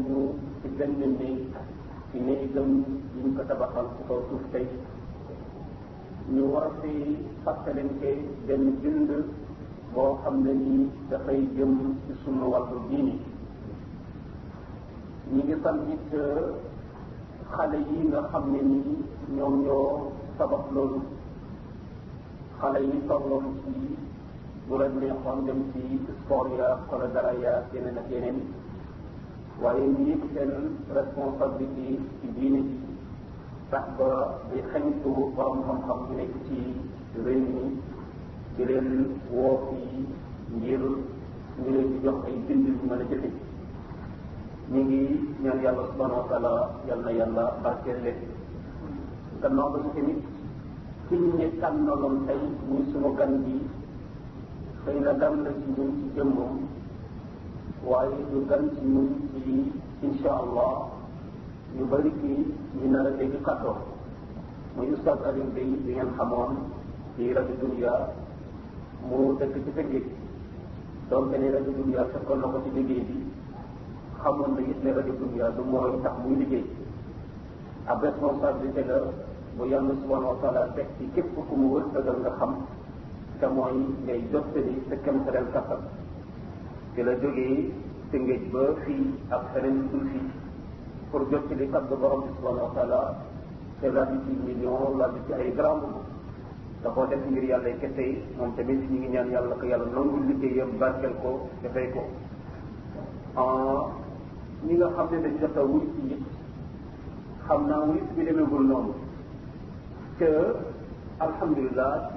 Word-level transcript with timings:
moom 0.00 0.34
mi 0.56 0.56
في 0.62 0.68
xam 0.78 0.90
ne 1.20 1.32
ci 2.10 2.18
néegam 2.24 2.70
ñu 3.22 3.28
ko 3.36 3.42
tabaxal 3.50 3.84
ci 3.94 4.00
kaw 4.08 4.18
suuf 4.28 4.40
tey 4.52 4.66
ñu 6.34 6.42
war 6.54 6.66
fi 6.80 6.92
fàttalante 7.44 8.10
benn 8.46 8.64
bind 8.82 9.10
boo 9.92 10.12
xam 10.22 10.36
ne 10.44 10.52
nii 10.62 10.80
dafay 11.10 11.40
jëm 11.56 11.72
ci 12.06 12.12
sunu 12.24 12.44
wàllu 12.52 12.78
diini 12.88 13.14
ñu 15.32 15.40
ngi 15.44 15.54
sant 15.62 15.82
it 15.94 16.06
euh, 16.14 16.54
xale 17.54 17.76
yi 17.88 17.98
nga 18.08 18.20
xam 18.30 18.44
ne 18.52 18.60
nii 18.72 18.92
ñoom 19.36 19.54
ñoo 19.64 19.88
tabax 20.38 20.64
loolu 20.74 21.00
xale 22.58 22.78
yi 22.88 22.96
tolloon 23.08 23.46
ci 23.62 23.72
bu 24.66 24.76
la 24.78 24.88
neexoon 24.88 25.44
dem 25.46 25.60
ci 25.72 25.80
sport 26.20 26.50
ya 26.58 26.68
wala 26.88 27.06
dara 27.14 27.32
ya 27.42 27.52
ak 27.56 27.72
yeneen 28.10 28.38
waaye 29.62 29.80
ñu 29.92 30.00
yëg 30.10 30.22
seen 30.34 30.52
responsabilité 30.96 31.88
ci 32.20 32.26
diine 32.36 32.60
sax 33.70 33.84
ba 33.98 34.10
di 34.50 34.58
xañtu 34.70 35.10
borom 35.34 35.58
xam-xam 35.66 35.98
bi 36.06 36.12
nekk 36.20 36.34
ci 36.46 36.58
réew 37.24 37.42
mi 37.54 37.64
di 38.54 38.62
leen 38.68 38.88
woo 39.32 39.56
fii 39.66 40.02
ngir 40.58 40.82
ñu 41.60 41.66
leen 41.74 41.88
di 41.92 41.98
jox 42.04 42.20
ay 42.28 42.36
bind 42.46 42.62
yu 42.68 42.72
mën 42.88 43.00
a 43.02 43.04
jëfe 43.10 43.28
ñu 44.72 44.78
ngi 44.84 45.02
ñaan 45.42 45.62
yàlla 45.64 45.82
subhanahu 45.90 46.18
wa 46.20 46.26
taala 46.30 46.52
yal 46.88 47.02
yàlla 47.18 47.44
barkeel 47.62 47.98
leen 48.04 48.18
gannaaw 49.40 49.68
ba 49.72 49.78
ci 49.84 49.90
tamit 49.94 50.20
ki 51.08 51.14
ñu 51.20 51.28
ne 51.38 51.46
tànnaloon 51.60 52.16
tey 52.26 52.40
muy 52.68 52.82
sunu 52.90 53.10
gan 53.18 53.32
bi 53.44 53.54
xëy 54.82 54.98
na 55.04 55.12
gan 55.20 55.34
ci 55.62 55.66
ñun 55.74 55.90
ci 55.98 56.04
jëmmam 56.14 56.52
waaye 57.84 58.14
ñu 58.32 58.40
gan 58.48 58.68
ci 58.74 58.80
ñun 58.84 59.08
ci 59.44 59.70
incha 60.02 60.30
allah 60.32 60.90
ñu 61.76 61.84
bëri 61.88 62.10
ci 62.20 62.52
ñu 62.80 62.90
nar 62.90 63.06
a 63.06 63.10
dégg 63.10 63.42
kàddoo 63.44 63.76
muy 64.76 64.90
ustaz 64.92 65.20
Alioune 65.22 66.12
xamoon 66.16 66.56
ci 67.16 67.32
rajo 67.32 67.52
Dunia 67.60 68.10
mu 69.08 69.36
dëkk 69.38 69.54
ci 69.64 69.72
tëggee 69.74 70.04
donc 71.08 71.30
ne 71.30 71.50
rajo 71.50 71.70
Dunia 71.70 72.04
fekkoon 72.06 72.40
na 72.40 72.46
ko 72.48 72.58
ci 72.64 72.70
liggéey 72.74 73.02
bi 73.04 73.26
xamoon 74.22 74.54
na 74.54 74.60
it 74.60 74.82
ne 74.84 74.92
rajo 74.92 75.12
Dunia 75.12 75.48
du 75.56 75.62
mooy 75.64 76.00
tax 76.02 76.14
muy 76.24 76.36
liggéey 76.36 76.64
ab 77.86 78.02
responsabilité 78.02 78.84
la 78.86 79.00
bu 79.56 79.64
yàlla 79.66 79.94
subhanahu 80.02 80.30
wa 80.30 80.36
taala 80.42 80.68
teg 80.74 80.86
ci 80.98 81.08
képp 81.14 81.34
ku 81.48 81.54
mu 81.54 81.74
wërsëgal 81.74 82.18
nga 82.22 82.30
xam 82.38 82.56
te 83.38 83.46
mooy 83.46 83.76
ngay 84.04 84.22
jottali 84.32 84.82
sa 84.88 84.96
kéem 84.96 85.20
sa 85.24 85.30
del 85.30 85.46
kattan 85.52 85.82
ci 86.98 87.04
la 87.06 87.14
jógee 87.22 87.54
tëngëj 88.10 88.40
ba 88.52 88.62
fii 88.82 89.06
ak 89.30 89.42
feneen 89.54 89.78
dul 89.90 90.02
fii 90.10 90.26
pour 91.10 91.22
jot 91.30 91.44
ci 91.48 91.54
li 91.54 91.66
kaddu 91.74 91.94
borom 92.02 92.20
bi 92.26 92.30
subhanahu 92.38 92.66
wa 92.66 92.74
taala 92.74 93.00
te 93.80 93.86
laaj 93.94 94.10
ci 94.26 94.32
million 94.46 94.98
laaj 94.98 95.14
ci 95.26 95.32
ay 95.38 95.54
grand 95.54 95.82
da 96.82 96.88
koo 96.90 97.06
def 97.06 97.22
ngir 97.30 97.44
yàlla 97.50 97.70
kese 97.80 98.00
yi 98.02 98.18
moom 98.36 98.50
tamit 98.56 98.80
ñu 98.90 98.96
ngi 98.98 99.08
ñaan 99.14 99.30
yàlla 99.30 99.54
ko 99.60 99.64
yàlla 99.66 99.86
nangu 99.94 100.18
liggéeyam 100.26 100.70
barkeel 100.80 101.14
ko 101.22 101.48
te 101.62 101.68
fay 101.68 101.86
ko 101.94 102.02
ah, 103.36 103.86
ñi 104.66 104.74
nga 104.74 104.88
xam 104.96 105.06
ne 105.10 105.20
dañ 105.22 105.38
jot 105.38 105.56
a 105.56 105.62
wuy 105.70 105.86
xam 107.46 107.66
naa 107.68 107.82
wuy 107.86 108.02
bi 108.16 108.24
demeegul 108.24 108.66
noonu 108.66 108.92
te 110.18 110.26
alhamdulilah 111.20 112.10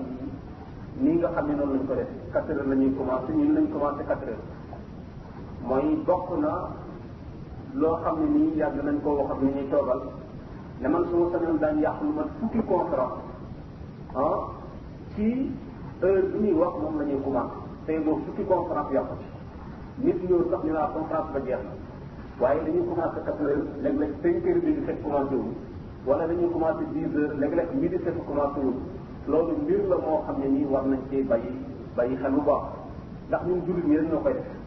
ni 1.02 1.12
nga 1.14 1.30
xam 1.36 1.46
ne 1.48 1.54
noonu 1.54 1.74
lañ 1.74 1.86
ko 1.88 1.94
def 1.94 2.10
quatre 2.32 2.50
heures 2.54 2.66
la 2.68 2.76
ñuy 2.76 2.96
commencé 2.98 3.32
ñun 3.32 3.54
lañ 3.54 3.68
commencé 3.70 4.04
quatre 4.10 4.26
heures 4.26 4.51
mooy 5.66 5.82
bokk 6.08 6.38
na 6.42 6.52
loo 7.76 7.98
xam 8.04 8.16
ne 8.22 8.28
nii 8.40 8.60
yàgg 8.60 8.80
nañ 8.86 8.98
koo 9.04 9.14
wax 9.18 9.28
ak 9.32 9.42
ni 9.44 9.50
ñuy 9.54 9.68
toogal 9.72 10.00
ne 10.82 10.88
man 10.90 11.04
su 11.10 11.18
ma 11.32 11.38
daan 11.60 11.80
yàq 11.82 12.02
lu 12.02 12.12
mat 12.18 12.28
fukki 12.40 12.60
conférence 12.68 13.22
ah 14.16 14.40
ci 15.16 15.28
heure 16.02 16.28
bi 16.34 16.40
ñuy 16.40 16.54
wax 16.62 16.74
moom 16.82 16.98
lañuy 17.00 17.14
ñuy 17.14 17.24
commencé 17.24 17.54
tey 17.86 18.00
boobu 18.04 18.22
fukki 18.26 18.44
conférence 18.50 18.94
yàqu 18.96 19.16
nit 20.06 20.18
ñëw 20.28 20.40
sax 20.52 20.60
ñu 20.66 20.74
naa 20.74 20.90
conférence 20.96 21.32
ba 21.34 21.40
jeex 21.46 21.60
na 21.66 21.74
waaye 22.42 22.64
dañuy 22.66 22.82
commencé 22.90 23.20
quatre 23.26 23.44
heures 23.50 23.66
léeg-léeg 23.84 24.12
cinq 24.24 24.46
heures 24.46 24.62
bi 24.66 24.74
di 24.76 24.82
fekk 24.88 25.04
commencé 25.04 25.36
wu 25.36 25.50
wala 26.08 26.28
dañuy 26.30 26.46
commencé 26.54 26.84
dix 26.94 27.08
heures 27.16 27.34
léeg-léeg 27.40 27.70
midi 27.82 27.98
fekk 28.06 28.26
commencé 28.28 28.60
wu 28.66 28.72
loolu 29.32 29.54
mbir 29.64 29.80
la 29.92 29.98
moo 30.06 30.20
xam 30.26 30.36
ne 30.42 30.48
nii 30.56 30.66
war 30.72 30.86
nañ 30.92 31.00
cee 31.10 31.24
bàyyi 31.30 31.52
bàyyi 31.98 32.16
xel 32.22 32.32
bu 32.36 32.42
baax 32.50 32.64
ndax 33.28 33.42
ñun 33.48 33.60
jullit 33.66 33.86
ñi 33.90 33.96
dañoo 33.98 34.22
koy 34.24 34.34
def 34.34 34.61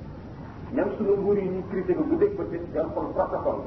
suñu 0.99 1.15
nguur 1.19 1.38
yi 1.38 1.49
ñu 1.49 1.62
critiqué 1.71 2.03
bu 2.09 2.16
dégg 2.16 2.37
ba 2.38 2.44
dégg 2.50 2.65
daal 2.75 2.88
xool 2.94 3.09
protocole 3.15 3.65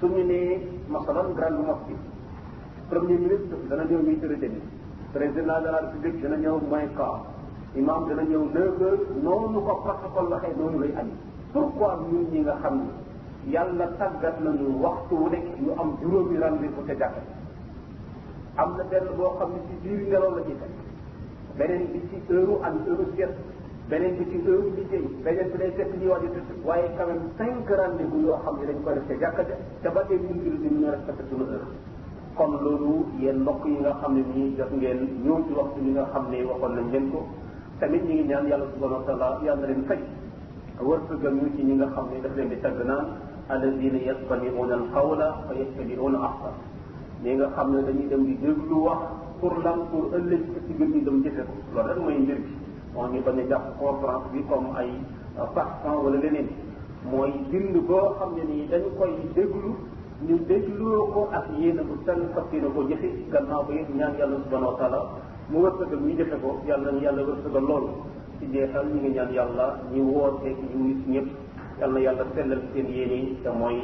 suñu 0.00 0.22
nee 0.30 0.58
masalan 0.92 1.28
grande 1.38 1.60
mosquée 1.68 1.94
bi 2.02 2.82
premier 2.90 3.18
ministre 3.24 3.56
dana 3.68 3.84
ñëw 3.90 4.00
huit 4.06 4.22
heures 4.22 4.36
et 4.36 4.40
demie 4.42 4.62
président 5.16 5.58
de 5.64 5.68
la 5.74 5.80
république 5.84 6.22
dana 6.22 6.36
ñëw 6.42 6.56
moins 6.70 6.88
quart 6.96 7.22
imam 7.76 8.00
dana 8.08 8.22
ñëw 8.30 8.42
neuf 8.56 8.74
heures 8.82 9.02
noonu 9.24 9.58
ko 9.66 9.72
protocole 9.84 10.36
noonu 10.58 10.78
lay 10.82 10.92
am 11.00 11.08
pourquoi 11.52 11.94
ñun 12.10 12.24
ñi 12.32 12.40
nga 12.40 12.56
xam 12.62 12.74
ne 12.78 12.90
yàlla 13.52 13.86
tàggat 13.98 14.36
nañu 14.44 14.66
waxtu 14.82 15.14
wu 15.20 15.28
nekk 15.34 15.46
ñu 15.62 15.70
am 15.80 15.90
juróomi 16.00 16.36
rendez-vous 16.42 16.84
te 16.86 16.94
jàkka 17.00 17.22
am 18.62 18.68
na 18.76 18.84
benn 18.90 19.06
boo 19.16 19.30
xam 19.38 19.50
ne 19.54 19.60
ci 19.68 19.74
biir 19.82 20.00
ngelaw 20.08 20.30
la 20.36 20.40
ñuy 20.46 20.56
fekk 20.60 20.74
beneen 21.56 21.84
bi 21.92 22.00
ci 22.08 22.16
heure 22.28 22.54
ak 22.66 22.72
heure 22.86 23.06
sieste 23.14 23.53
beneen 23.88 24.16
bi 24.18 24.24
ci 24.32 24.38
heure 24.46 24.62
bi 24.62 24.70
liggéey 24.80 25.02
beneen 25.24 25.48
bi 25.52 25.56
day 25.60 25.70
fekk 25.76 25.90
ñuy 26.00 26.08
waaj 26.08 26.22
a 26.24 26.28
tëdd 26.34 26.50
waaye 26.68 26.86
quand 26.96 27.06
même 27.10 27.22
cinq 27.38 27.66
rendez-vous 27.80 28.20
yoo 28.26 28.38
xam 28.44 28.54
ne 28.60 28.66
dañ 28.68 28.78
koy 28.84 28.94
def 28.94 29.08
ca 29.08 29.14
jàkka 29.22 29.42
ja 29.50 29.56
te 29.82 29.88
ba 29.94 30.02
tey 30.08 30.18
ñun 30.18 30.38
jullit 30.44 30.62
dañu 30.64 30.86
respecté 30.94 31.24
suñu 31.28 31.44
heure 31.52 31.66
kon 32.36 32.52
loolu 32.64 32.94
yéen 33.20 33.40
mbokk 33.44 33.64
yi 33.66 33.76
nga 33.84 33.92
xam 34.00 34.14
ne 34.16 34.22
nii 34.34 34.54
jot 34.56 34.70
ngeen 34.78 35.00
ñëw 35.24 35.36
ci 35.46 35.52
waxtu 35.58 35.80
bi 35.84 35.90
nga 35.96 36.04
xam 36.12 36.24
ne 36.30 36.38
waxoon 36.48 36.72
nañ 36.76 36.86
leen 36.92 37.06
ko 37.12 37.18
tamit 37.78 38.02
ñu 38.08 38.12
ngi 38.14 38.24
ñaan 38.30 38.46
yàlla 38.50 38.66
subhanahu 38.72 38.98
wa 39.00 39.06
taala 39.06 39.28
yàlla 39.44 39.60
na 39.60 39.66
leen 39.68 39.82
faj 39.88 40.00
wërsëgal 40.88 41.34
ñu 41.38 41.46
ci 41.54 41.62
ñi 41.68 41.74
nga 41.76 41.88
xam 41.94 42.06
ne 42.10 42.16
daf 42.22 42.32
leen 42.36 42.48
di 42.48 42.56
tagg 42.64 42.78
naan 42.90 43.04
alladina 43.52 43.98
yastamiuna 44.08 44.74
alqawla 44.80 45.28
fa 45.46 45.52
yattabiuna 45.60 46.18
ahsan 46.28 46.54
ñi 47.24 47.34
nga 47.38 47.48
xam 47.54 47.68
ne 47.74 47.82
dañuy 47.86 48.08
dem 48.08 48.24
di 48.28 48.34
déglu 48.42 48.76
wax 48.86 49.02
pour 49.40 49.54
lan 49.64 49.78
pour 49.90 50.04
ëllëg 50.16 50.42
ci 50.66 50.72
gën 50.78 50.88
ñu 50.92 51.00
dem 51.06 51.16
jëfe 51.22 51.42
ko 51.48 51.52
loolu 51.74 51.88
rek 51.88 51.98
mooy 52.02 52.16
mbir 52.24 52.38
bi 52.44 52.54
moo 52.94 53.06
ñu 53.12 53.18
bañ 53.26 53.36
a 53.38 53.42
jàpp 53.50 53.62
conférence 53.80 54.26
bi 54.32 54.40
comme 54.48 54.70
ay 54.80 54.90
euh, 55.38 55.46
partisan 55.56 55.94
wala 56.04 56.18
leneen 56.24 56.46
mooy 57.10 57.30
bind 57.50 57.74
boo 57.88 58.08
xam 58.18 58.30
ne 58.36 58.42
nii 58.50 58.68
dañu 58.70 58.88
koy 58.98 59.12
déglu 59.36 59.70
ñu 60.26 60.34
dégloo 60.50 61.02
ko 61.14 61.20
ak 61.38 61.44
yéen 61.58 61.78
a 61.78 61.82
bu 61.88 61.94
sell 62.06 62.22
fas 62.34 62.44
yéene 62.52 62.68
ko 62.74 62.80
ba 63.68 63.74
yëpp 63.74 63.90
ñaan 63.98 64.12
yàlla 64.18 64.36
subhanahu 64.44 64.72
wa 64.72 64.78
taala 64.78 64.98
mu 65.50 65.58
wërsëgal 65.64 66.00
ñu 66.04 66.12
jëfe 66.18 66.36
ko 66.42 66.50
yàlla 66.68 66.88
na 66.92 67.00
yàlla 67.04 67.22
wërsëgal 67.28 67.64
loolu 67.68 67.88
ci 68.38 68.44
jeexal 68.52 68.86
ñu 68.86 68.96
ngi 69.00 69.10
ñaan 69.16 69.30
yàlla 69.36 69.66
ñu 69.92 70.00
wooteeg 70.14 70.56
ñu 70.70 70.78
wis 70.86 71.00
ñëpp 71.12 71.26
yàlla 71.80 71.94
na 71.98 72.04
yàlla 72.06 72.24
sellal 72.34 72.60
seen 72.72 72.86
yéene 72.96 73.18
te 73.42 73.50
mooy 73.58 73.76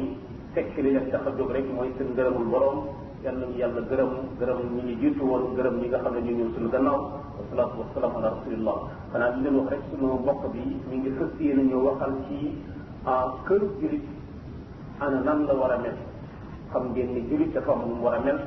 fekk 0.55 0.77
li 0.85 0.91
leen 0.91 1.11
tax 1.11 1.23
a 1.27 1.31
jóg 1.39 1.51
rek 1.51 1.67
mooy 1.77 1.91
seen 1.99 2.15
gërëmul 2.17 2.47
borom 2.53 2.79
yàlla 3.25 3.47
na 3.47 3.57
yàlla 3.59 3.81
gërëm 3.91 4.11
gërëm 4.39 4.59
ñi 4.75 4.83
ñu 4.89 4.95
jiitu 5.01 5.23
woon 5.27 5.55
gërëm 5.57 5.77
ñi 5.81 5.89
nga 5.89 5.99
xam 6.03 6.15
ne 6.15 6.21
ñu 6.27 6.33
ñëw 6.37 6.49
suñu 6.55 6.69
gannaaw 6.71 7.01
wasalaatu 7.41 7.77
wasalaamu 7.83 8.17
ala 8.21 8.29
rasulillah 8.37 8.77
xanaa 9.13 9.33
di 9.35 9.41
leen 9.45 9.55
wax 9.59 9.69
rek 9.73 9.83
sunu 9.91 10.09
mbokk 10.23 10.43
bi 10.53 10.61
mi 10.93 10.97
ngi 11.01 11.11
fës 11.17 11.33
yéen 11.41 11.61
ñu 11.73 11.79
waxal 11.87 12.13
ci 12.29 12.37
kër 13.49 13.63
julit 13.81 14.05
ana 15.01 15.19
nan 15.25 15.39
la 15.49 15.55
war 15.57 15.73
a 15.73 15.79
mel 15.81 15.97
xam 16.73 16.85
ngeen 16.93 17.09
ni 17.17 17.21
julit 17.31 17.51
dafa 17.57 17.73
am 17.73 17.81
mu 17.89 18.05
war 18.05 18.15
a 18.21 18.21
mel 18.21 18.39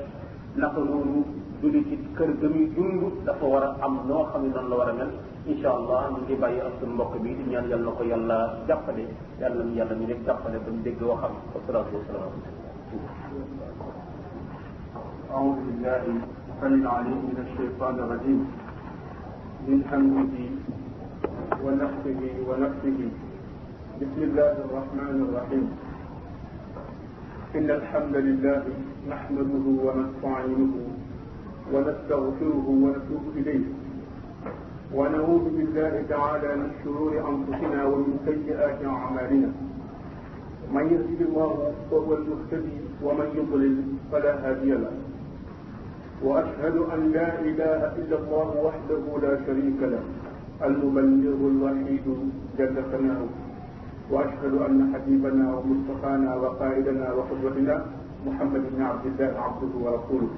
naka 0.56 0.80
noonu 0.80 1.26
julit 1.62 1.86
ci 1.90 1.96
kër 2.18 2.30
ga 2.42 2.48
muy 2.54 2.70
dund 2.76 3.02
dafa 3.26 3.46
war 3.46 3.64
a 3.66 3.70
am 3.86 4.06
noo 4.08 4.26
xam 4.32 4.42
ne 4.46 4.50
nan 4.54 4.66
la 4.70 4.76
war 4.78 4.90
a 4.90 4.94
mel 4.94 5.12
insha 5.50 5.70
allah 5.74 6.10
ñu 6.14 6.18
ngi 6.22 6.36
bàyyi 6.38 6.60
ak 6.62 6.72
sunu 6.80 6.94
mbokk 6.94 7.16
bi 7.22 7.34
di 7.36 7.44
ñaan 7.50 7.66
yàlla 7.72 7.90
na 7.92 7.98
ko 7.98 8.04
yàlla 8.06 8.38
jàppale 8.70 9.06
yàlla 9.42 9.64
ñu 9.66 9.74
yàlla 9.74 9.94
ñu 9.98 10.06
rek 10.06 10.22
jàppale 10.26 10.58
ba 10.62 10.70
mu 10.72 10.80
dégg 10.86 11.02
waxam 11.02 11.34
wasalaatu 11.54 11.96
wasalaamu 11.98 12.40
أعوذ 15.34 15.60
بالله 15.66 16.06
السميع 16.14 16.86
العليم 16.86 17.20
من 17.34 17.38
الشيطان 17.42 17.96
الرجيم 18.06 18.40
من 19.68 19.82
حمده 19.92 21.60
ونفسه 21.64 22.24
ونفسه 22.48 22.98
بسم 24.00 24.20
الله 24.28 24.54
الرحمن 24.66 25.22
الرحيم 25.28 25.66
إن 27.56 27.68
الحمد 27.72 28.16
لله 28.28 28.64
نحمده 29.12 29.64
ونستعينه 29.86 30.74
ونستغفره 31.74 32.66
ونتوب 32.84 33.24
إليه 33.40 33.66
ونعوذ 34.96 35.46
بالله 35.56 35.94
تعالى 36.10 36.56
من 36.62 36.70
شرور 36.84 37.14
أنفسنا 37.32 37.86
ومن 37.86 38.20
سيئات 38.26 38.86
أعمالنا 38.86 39.50
من 40.76 40.86
يهد 40.94 41.22
الله 41.28 41.72
فهو 41.92 42.14
المهتدي 42.14 42.78
ومن 43.04 43.28
يضلل 43.40 43.82
فلا 44.12 44.34
هادي 44.46 44.72
له 44.72 45.03
وأشهد 46.22 46.76
أن 46.94 47.12
لا 47.12 47.40
إله 47.40 47.82
إلا 47.98 48.18
الله 48.20 48.48
وحده 48.66 49.02
لا 49.22 49.34
شريك 49.46 49.80
له 49.82 50.04
المبلغ 50.64 51.38
الوحيد 51.54 52.06
جل 52.58 52.76
ثناؤه 52.92 53.30
وأشهد 54.12 54.54
أن 54.70 54.92
حبيبنا 54.94 55.54
ومصطفانا 55.56 56.36
وقائدنا 56.36 57.14
وقدوتنا 57.14 57.86
محمد 58.26 58.62
بن 58.76 58.82
عبد 58.82 59.06
الله 59.06 59.40
عبده 59.42 59.74
ورسوله 59.86 60.30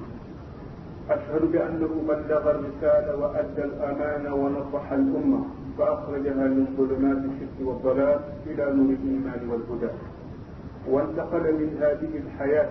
أشهد 1.10 1.42
بأنه 1.52 1.90
بلغ 2.08 2.42
الرسالة 2.50 3.16
وأدى 3.20 3.64
الأمانة 3.64 4.34
ونصح 4.34 4.92
الأمة 4.92 5.40
فأخرجها 5.78 6.46
من 6.56 6.66
ظلمات 6.76 7.16
الشرك 7.18 7.68
والضلال 7.68 8.18
إلى 8.46 8.64
نور 8.76 8.90
الإيمان 8.94 9.40
والهدى 9.50 9.92
وانتقل 10.88 11.54
من 11.54 11.78
هذه 11.80 12.10
الحياة 12.26 12.68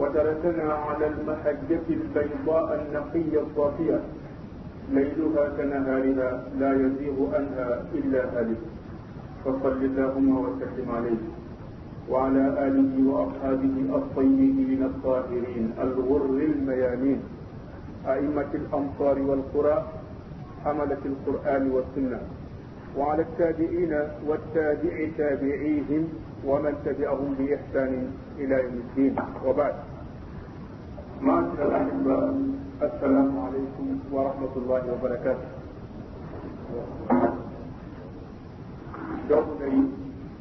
ودرسنا 0.00 0.72
على 0.74 1.06
المحجة 1.06 1.86
البيضاء 1.90 2.66
النقية 2.86 3.38
الصافية 3.46 3.98
ليلها 4.96 5.44
كنهارها 5.56 6.28
لا 6.60 6.70
يزيغ 6.82 7.16
عنها 7.34 7.68
إلا 7.98 8.22
هالك 8.38 8.60
فصل 9.44 9.72
اللهم 9.90 10.28
وسلم 10.44 10.88
عليه 10.98 11.22
وعلى 12.10 12.44
آله 12.66 12.92
وأصحابه 13.10 13.76
الطيبين 13.98 14.82
الطاهرين 14.82 15.64
الغر 15.82 16.36
الميامين 16.50 17.20
أئمة 18.06 18.50
الأمصار 18.60 19.16
والقرى 19.28 19.78
حملة 20.64 21.02
القرآن 21.12 21.70
والسنة 21.70 22.20
وعلى 22.98 23.22
التابعين 23.22 23.92
والتابع 24.28 24.94
تابعيهم 25.22 26.02
ومن 26.46 26.74
تبعهم 26.86 27.30
بإحسان 27.38 28.10
إلى 28.38 28.56
يوم 28.64 28.76
الدين 28.86 29.14
وبعد 29.46 29.74
معاشر 31.24 31.60
الأحبة 31.68 32.16
السلام 32.88 33.30
عليكم 33.44 33.84
ورحمة 34.12 34.54
الله 34.60 34.80
وبركاته 34.92 35.48
doomu 39.26 39.58
day 39.58 39.74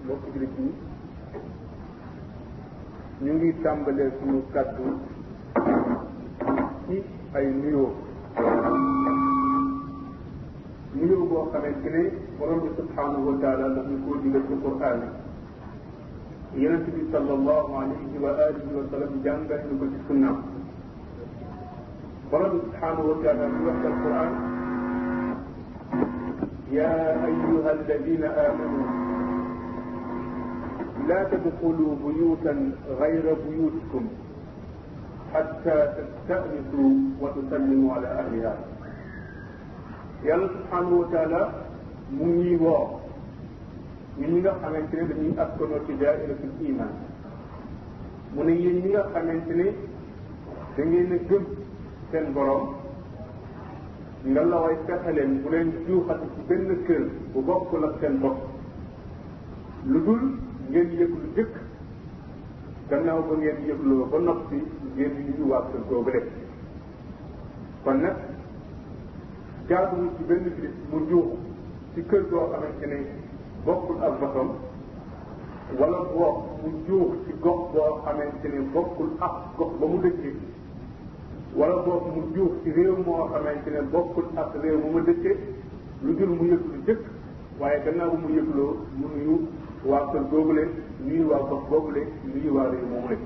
mbokk 0.05 0.23
jullit 0.33 0.53
yi 0.61 0.69
ñu 3.23 3.31
ngi 3.33 3.49
tàmbalee 3.63 4.09
suñu 4.17 4.41
kàddu 4.53 4.85
ci 6.85 6.95
ay 7.33 7.45
nuyoo 7.57 7.87
nuyoo 10.95 11.25
boo 11.29 11.49
xamante 11.51 11.89
ne 11.89 12.01
borom 12.39 12.59
bi 12.61 12.69
subhanahu 12.77 13.25
wa 13.29 13.35
taala 13.41 13.65
daf 13.75 13.85
ñu 13.89 13.97
koo 14.05 14.17
digal 14.21 14.43
ci 14.47 14.53
Qur'an 14.65 14.99
yonent 16.55 16.87
bi 16.87 17.03
sallallahu 17.11 17.67
alayhi 17.75 18.15
wa 18.15 18.31
alihi 18.31 18.71
wa 18.75 18.87
sallam 18.91 19.11
jàngal 19.27 19.59
ñu 19.67 19.75
ko 19.79 19.85
ci 19.91 19.99
sunnaam 20.07 20.39
borom 22.31 22.63
subhanahu 22.71 23.09
wa 23.11 23.15
taala 23.23 23.43
di 23.55 23.59
wax 23.67 23.79
al 23.85 23.97
quran 24.03 24.33
يا 26.75 26.95
أيها 27.25 27.69
الذين 27.71 28.23
آمنوا 28.25 28.87
لا 31.07 31.19
تدخلوا 31.31 31.91
بيوتا 32.03 32.53
غير 32.99 33.25
بيوتكم 33.47 34.03
حتى 35.33 35.77
تستأنسوا 35.95 36.91
وتسلموا 37.21 37.93
على 37.93 38.07
أهلها 38.07 38.55
يا 40.25 40.33
الله 40.35 40.49
سبحانه 40.57 40.91
وتعالى 40.99 41.41
مني 42.17 42.55
واو 42.57 43.04
ñun 44.17 44.31
ñi 44.33 44.39
nga 44.39 44.53
xamante 44.61 44.95
ne 44.97 45.07
dañuy 45.09 45.33
askanoo 45.37 45.85
ci 45.85 45.93
dairatul 45.97 46.51
iman 46.69 46.87
mu 48.33 48.43
ne 48.43 48.51
yéen 48.53 48.75
ñi 48.81 48.89
nga 48.91 49.09
xamante 49.13 49.51
ne 49.59 49.67
da 50.77 50.83
ngeen 50.85 51.07
gëm 51.27 51.43
seen 52.11 52.27
borom 52.33 52.63
nga 54.29 54.41
la 54.51 54.57
fexe 54.87 55.11
leen 55.15 55.31
bu 55.41 55.49
leen 55.49 55.69
juuxati 55.87 56.27
ci 56.33 56.41
benn 56.47 56.67
kër 56.87 57.03
bu 57.33 57.39
bokkul 57.43 57.83
ak 57.87 57.95
seen 57.99 58.15
bopp 58.21 58.37
lu 59.91 59.99
dul 60.05 60.23
ngeen 60.69 60.89
yëg 60.99 61.09
lu 61.09 61.27
jëkk 61.35 61.51
gannaaw 62.89 63.19
ba 63.27 63.33
ngeen 63.35 63.59
yëgloo 63.67 64.05
ba 64.11 64.17
noppi 64.19 64.57
ngeen 64.95 65.13
ñu 65.37 65.45
waa 65.51 65.67
kër 65.71 65.81
googu 65.89 66.09
rek 66.11 66.27
kon 67.83 67.99
nag 68.01 68.15
jaaduwul 69.67 70.07
ci 70.15 70.23
benn 70.23 70.43
bis 70.57 70.75
mu 70.89 70.99
juux 71.09 71.27
ci 71.95 72.01
kër 72.09 72.23
goo 72.29 72.47
xamante 72.51 72.85
ne 72.87 73.23
bokkul 73.65 73.97
ak 74.05 74.13
bosam 74.21 74.47
wala 75.81 76.01
gox 76.13 76.35
mu 76.61 76.69
juux 76.85 77.09
ci 77.25 77.31
gox 77.41 77.59
boo 77.73 77.97
xamante 78.05 78.45
ni 78.53 78.59
bokkul 78.73 79.09
ak 79.19 79.33
gox 79.57 79.71
ba 79.81 79.85
mu 79.89 79.97
dëkkee 80.05 80.33
wala 81.59 81.81
gox 81.85 82.03
mu 82.13 82.21
juux 82.35 82.51
ci 82.61 82.69
réew 82.77 82.93
moo 83.05 83.25
xamante 83.33 83.69
ne 83.75 83.81
bokkul 83.93 84.25
ak 84.37 84.51
réew 84.63 84.77
mu 84.81 84.89
ma 84.93 85.01
dëkkee 85.09 85.35
lu 86.03 86.13
dul 86.19 86.29
mu 86.37 86.43
yëg 86.53 86.61
lu 86.71 86.77
jëkk 86.87 87.01
waaye 87.59 87.81
gannaaw 87.85 88.11
bu 88.13 88.17
mu 88.21 88.29
yëgloo 88.37 88.73
mu 89.01 89.05
nuyu 89.17 89.35
waa 89.89 90.05
kër 90.13 90.23
boobule 90.31 90.63
nuyu 91.05 91.25
waa 91.29 91.43
gox 91.49 91.61
boobule 91.69 92.03
nuyu 92.27 92.53
waa 92.55 92.67
réew 92.71 92.85
moomule 92.91 93.17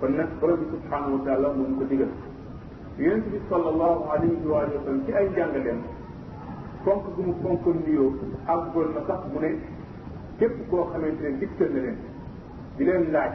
kon 0.00 0.10
nag 0.18 0.30
borom 0.40 0.58
bi 0.60 0.66
subhanahu 0.74 1.18
wa 1.22 1.24
taala 1.26 1.52
mun 1.58 1.78
ko 1.78 1.84
digal 1.92 2.10
yonent 2.98 3.30
bi 3.30 3.38
sallallahu 3.48 4.00
alayhi 4.10 4.34
wa 4.50 4.66
sallam 4.66 5.06
ci 5.06 5.12
ay 5.14 5.30
jàngaleem 5.36 5.78
fonk 6.84 7.04
gu 7.16 7.20
mu 7.26 7.34
fonk 7.42 7.64
nuyoo 7.66 8.08
àggoon 8.52 8.92
na 8.94 9.00
sax 9.08 9.20
mu 9.32 9.40
ne 9.40 9.50
képp 10.38 10.54
koo 10.70 10.84
xamante 10.90 11.22
ne 11.28 11.38
dikkal 11.40 11.70
na 11.74 11.80
leen 11.84 11.96
di 12.76 12.84
leen 12.84 13.04
laaj 13.12 13.32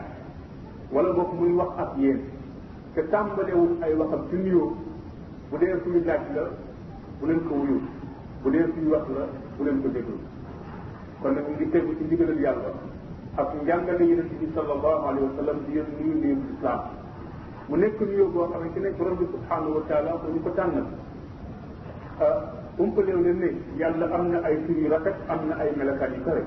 wala 0.93 1.09
boog 1.17 1.31
muy 1.39 1.53
wax 1.59 1.71
ak 1.83 1.91
yéen 1.97 2.19
te 2.93 3.01
tàmbalewul 3.11 3.71
ay 3.85 3.93
waxam 3.99 4.21
ci 4.29 4.35
nuyoo 4.35 4.67
bu 5.49 5.57
dee 5.57 5.75
suñu 5.83 6.01
laaj 6.05 6.21
la 6.35 6.43
bu 7.19 7.25
leen 7.25 7.39
ko 7.47 7.53
wuyu 7.55 7.77
bu 8.43 8.49
dee 8.51 8.65
suñu 8.73 8.89
wax 8.93 9.07
la 9.17 9.25
bu 9.57 9.63
leen 9.63 9.81
ko 9.81 9.87
déglu 9.87 10.17
kon 11.21 11.33
nag 11.35 11.45
mu 11.47 11.53
ngi 11.55 11.69
tegu 11.69 11.91
ci 11.97 12.03
ndigalal 12.03 12.39
yàlla 12.39 12.71
ak 13.37 13.49
njàngale 13.63 14.03
yonente 14.03 14.35
bi 14.39 14.51
sallallahu 14.53 15.01
alayhi 15.07 15.23
wa 15.27 15.35
sallam 15.37 15.57
di 15.65 15.71
yéen 15.75 15.85
nuyu 15.99 16.15
nuyu 16.21 16.37
islam 16.53 16.79
mu 17.69 17.75
nekk 17.77 17.99
nuyoo 17.99 18.29
boo 18.29 18.47
xamante 18.51 18.79
ne 18.79 18.89
borom 18.97 19.17
bi 19.17 19.25
subhanahu 19.31 19.71
wa 19.73 19.81
taala 19.87 20.21
ñu 20.33 20.39
ko 20.43 20.49
tànnal 20.49 20.85
umpaleew 22.79 23.19
leen 23.25 23.39
ne 23.39 23.47
yàlla 23.79 24.05
am 24.17 24.29
na 24.31 24.37
ay 24.47 24.55
tur 24.65 24.77
yu 24.77 24.87
rafet 24.89 25.15
am 25.27 25.39
na 25.47 25.55
ay 25.59 25.69
melokaan 25.77 26.13
yu 26.15 26.23
kawe 26.25 26.41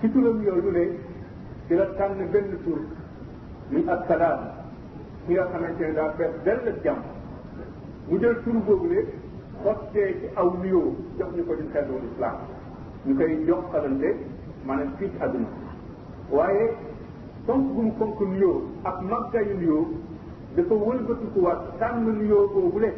ci 0.00 0.08
turam 0.12 0.42
yooyu 0.42 0.70
ne 0.72 0.84
ci 1.66 1.74
la 1.74 1.86
tànn 1.98 2.30
benn 2.32 2.50
tur 2.64 2.78
muy 3.70 3.84
ak 3.88 4.04
salaam 4.08 4.38
ki 5.26 5.32
nga 5.32 5.44
xamante 5.52 5.80
ne 5.86 5.92
daa 5.92 6.12
fees 6.16 6.34
dell 6.44 6.68
ak 6.72 6.82
jàmm 6.84 7.02
mu 8.08 8.18
jël 8.20 8.36
tur 8.44 8.54
boobu 8.66 8.86
ne 8.86 9.00
xottee 9.64 10.18
ci 10.20 10.26
aw 10.36 10.48
nuyoo 10.62 10.94
jox 11.18 11.30
ñu 11.36 11.42
ko 11.46 11.54
di 11.54 11.68
xeetu 11.72 11.92
islam 12.12 12.36
ñu 13.06 13.14
koy 13.16 13.44
jox 13.46 13.64
xalante 13.72 14.16
maanaam 14.66 14.94
fii 14.98 15.10
ci 15.10 15.46
waaye 16.30 16.74
fonk 17.46 17.72
bu 17.74 17.80
mu 17.82 17.92
fonk 17.98 18.20
nuyoo 18.20 18.62
ak 18.84 19.02
màggaayu 19.02 19.54
nuyoo 19.56 19.86
dafa 20.56 20.74
wëlbatikuwaat 20.74 21.60
tànn 21.80 22.04
nuyoo 22.18 22.46
boobule 22.54 22.90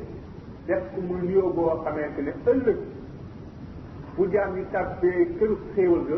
def 0.67 0.81
ko 0.95 0.99
muy 1.05 1.21
nuyoo 1.29 1.53
boo 1.53 1.77
xamante 1.85 2.21
ne 2.25 2.33
ëllëg 2.51 2.79
bu 4.17 4.23
jaam 4.33 4.57
yi 4.57 4.65
tàbbee 4.73 5.25
këru 5.39 5.57
xéewal 5.75 6.03
ga 6.09 6.17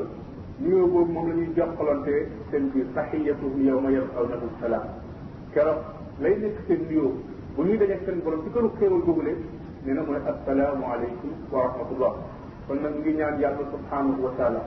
nuyoo 0.63 0.87
boobu 0.93 1.13
moom 1.13 1.29
la 1.29 1.35
ñuy 1.35 1.51
jokkalante 1.57 2.15
seen 2.51 2.71
biir 2.73 2.87
taxiyatuhum 2.95 3.65
yawma 3.67 3.91
yalqawnahu 3.91 4.49
salaam 4.61 4.87
keroog 5.53 5.81
lay 6.23 6.35
nekk 6.43 6.57
seen 6.69 6.81
nuyoo 6.89 7.13
bu 7.57 7.63
ñuy 7.65 7.79
dajeeg 7.79 8.03
seen 8.07 8.21
borom 8.23 8.43
ci 8.45 8.51
këru 8.55 8.71
xéewal 8.79 9.03
googule 9.03 9.35
nee 9.85 9.95
na 9.95 10.03
mooy 10.03 10.17
assalaamu 10.19 10.85
aleykum 10.95 11.31
wa 11.53 11.63
rahmatullah 11.67 12.13
kon 12.69 12.79
ngi 13.01 13.15
ñaan 13.19 13.41
yàlla 13.41 13.65
subhanahu 13.75 14.23
wa 14.27 14.33
taala 14.39 14.63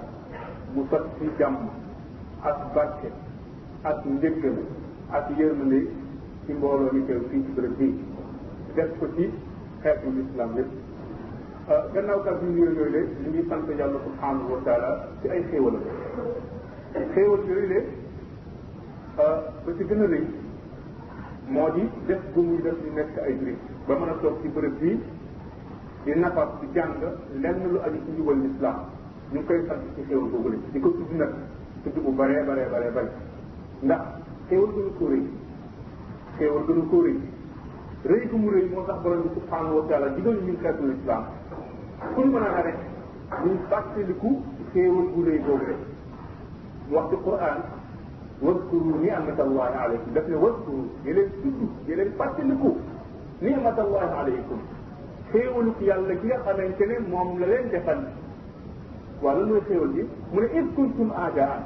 mu 0.73 0.85
sot 0.89 1.07
ci 1.19 1.29
jàmm 1.37 1.55
ak 2.43 2.73
barke 2.75 3.07
ak 3.83 4.03
njëggal 4.05 4.57
ak 5.11 5.29
yërmande 5.37 5.79
ci 6.45 6.51
mbooloo 6.53 6.91
mi 6.93 7.01
fii 7.07 7.43
ci 7.45 7.51
bërëb 7.55 7.77
bii 7.77 7.95
def 8.75 8.91
ko 8.99 9.07
ci 9.15 9.29
xeetu 9.83 10.07
l'islam 10.15 10.49
yëpp 10.57 10.71
euh, 11.71 11.83
gannaaw 11.93 12.19
kàddu 12.25 12.45
yooyu 12.57 12.71
yooyu 12.77 12.91
le 12.95 13.01
ñu 13.21 13.29
ngi 13.29 13.43
sant 13.49 13.67
yàlla 13.79 13.99
subhanahu 14.05 14.51
wa 14.53 14.59
taala 14.65 14.89
ci 15.21 15.27
ay 15.29 15.41
xéewalam 15.49 15.81
xéewal 17.13 17.39
yooyu 17.47 17.65
le 17.73 17.79
euh, 19.21 20.21
ba 21.53 21.69
di 21.75 21.83
def 22.07 22.19
bu 22.33 22.41
muy 22.43 22.61
def 22.63 22.75
ay 23.25 23.33
jurit 23.39 23.59
ba 23.87 23.95
mën 23.95 24.09
a 24.09 24.13
toog 24.21 24.41
ci 24.41 24.47
bërëb 24.47 24.75
bii 24.79 24.99
di 26.03 26.19
nafar 26.19 26.47
di 26.61 26.67
jàng 26.73 26.93
lenn 27.41 27.71
lu 27.71 27.79
aju 27.79 27.97
ci 28.05 28.11
njubal 28.11 28.37
l'islam 28.39 28.75
ñu 29.31 29.37
ngi 29.37 29.45
koy 29.45 29.65
sant 29.67 29.81
ci 29.95 30.01
xéewal 30.07 30.29
boobu 30.31 30.49
la 30.49 30.57
di 30.71 30.79
ko 30.79 30.89
tudd 30.89 31.11
nag 31.17 31.33
tudd 31.83 31.97
bu 32.03 32.11
baree 32.11 32.43
baree 32.43 32.67
baree 32.69 33.09
ndax 33.81 34.01
xéewal 34.49 34.71
gënu 34.75 34.91
ko 34.97 35.05
rëy 35.11 35.23
xéewal 36.37 36.63
gënu 36.67 36.83
ko 36.89 37.01
rëy 37.05 37.17
rëy 38.07 38.21
ko 38.31 38.35
mu 38.39 38.47
rëy 38.53 38.65
moo 38.71 38.85
tax 38.87 39.01
borom 39.03 39.21
bi 39.23 39.29
subhanahu 39.35 39.75
wa 39.83 39.83
taala 39.89 40.09
digal 40.15 40.37
ñu 40.45 40.53
xeetul 40.63 40.91
islam 40.95 41.23
pour 42.15 42.25
mën 42.25 42.43
a 42.47 42.61
rek 42.61 42.77
ñu 43.43 43.51
fàttaliku 43.69 44.29
xéewal 44.73 45.07
gu 45.13 45.21
rëy 45.27 45.39
boobu 45.43 45.65
rek 45.67 45.81
wax 46.91 47.05
ci 47.09 47.15
Qur'an 47.23 47.57
waskuru 48.41 48.93
ni'matallahi 49.01 49.75
alaykum 49.83 50.11
daf 50.13 50.27
ne 50.29 50.35
waskuru 50.35 50.83
di 51.03 51.11
leen 51.11 51.29
tudd 51.41 51.57
di 51.85 51.95
leen 51.95 52.11
fàttaliku 52.15 52.71
ni'matallahi 53.41 54.07
alaykum 54.23 54.59
xéewalu 55.33 55.71
yàlla 55.81 56.13
gi 56.19 56.27
nga 56.27 56.37
xamante 56.45 56.85
ne 56.87 56.95
de 56.95 57.39
la 57.39 57.45
leen 57.47 57.69
defal 57.69 58.01
waaw 59.21 59.35
lan 59.35 59.47
mooy 59.49 59.61
xéewal 59.67 59.91
gi 59.93 60.07
mu 60.31 60.39
ne 60.39 60.47
is 60.59 60.67
kuntum 60.75 61.11
aadaan 61.11 61.63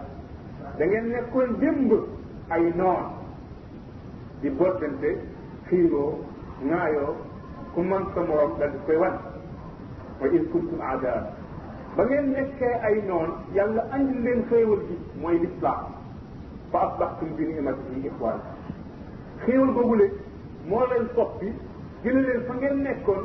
da 0.79 0.85
ngeen 0.85 1.07
nekkoon 1.09 1.59
démb 1.59 1.91
ay 2.49 2.73
noon 2.75 3.05
di 4.41 4.49
boddante 4.49 5.29
xiiroo 5.69 6.09
ŋaayoo 6.67 7.13
ku 7.73 7.79
man 7.89 8.03
sa 8.13 8.21
morom 8.27 8.51
dal 8.59 8.71
di 8.73 8.79
koy 8.85 8.97
wan 9.03 9.15
wa 10.19 10.27
in 10.35 10.45
kuntum 10.51 10.79
aadaa 10.91 11.21
ba 11.95 12.01
ngeen 12.05 12.27
nekkee 12.35 12.75
ay 12.87 12.95
noon 13.07 13.29
yàlla 13.55 13.81
andi 13.95 14.13
leen 14.25 14.41
xéewal 14.49 14.81
gi 14.87 14.95
mooy 15.21 15.37
lislaam 15.43 15.83
fa 16.71 16.79
asbaxtum 16.87 17.29
bi 17.37 17.43
nimatihi 17.53 18.07
ixwaan 18.09 18.39
xéewal 19.45 19.71
googu 19.77 19.95
le 20.01 20.05
moo 20.69 20.85
leen 20.91 21.05
soppi 21.15 21.49
gën 22.03 22.17
a 22.19 22.25
leen 22.27 22.41
fa 22.47 22.53
nekkoon 22.75 23.23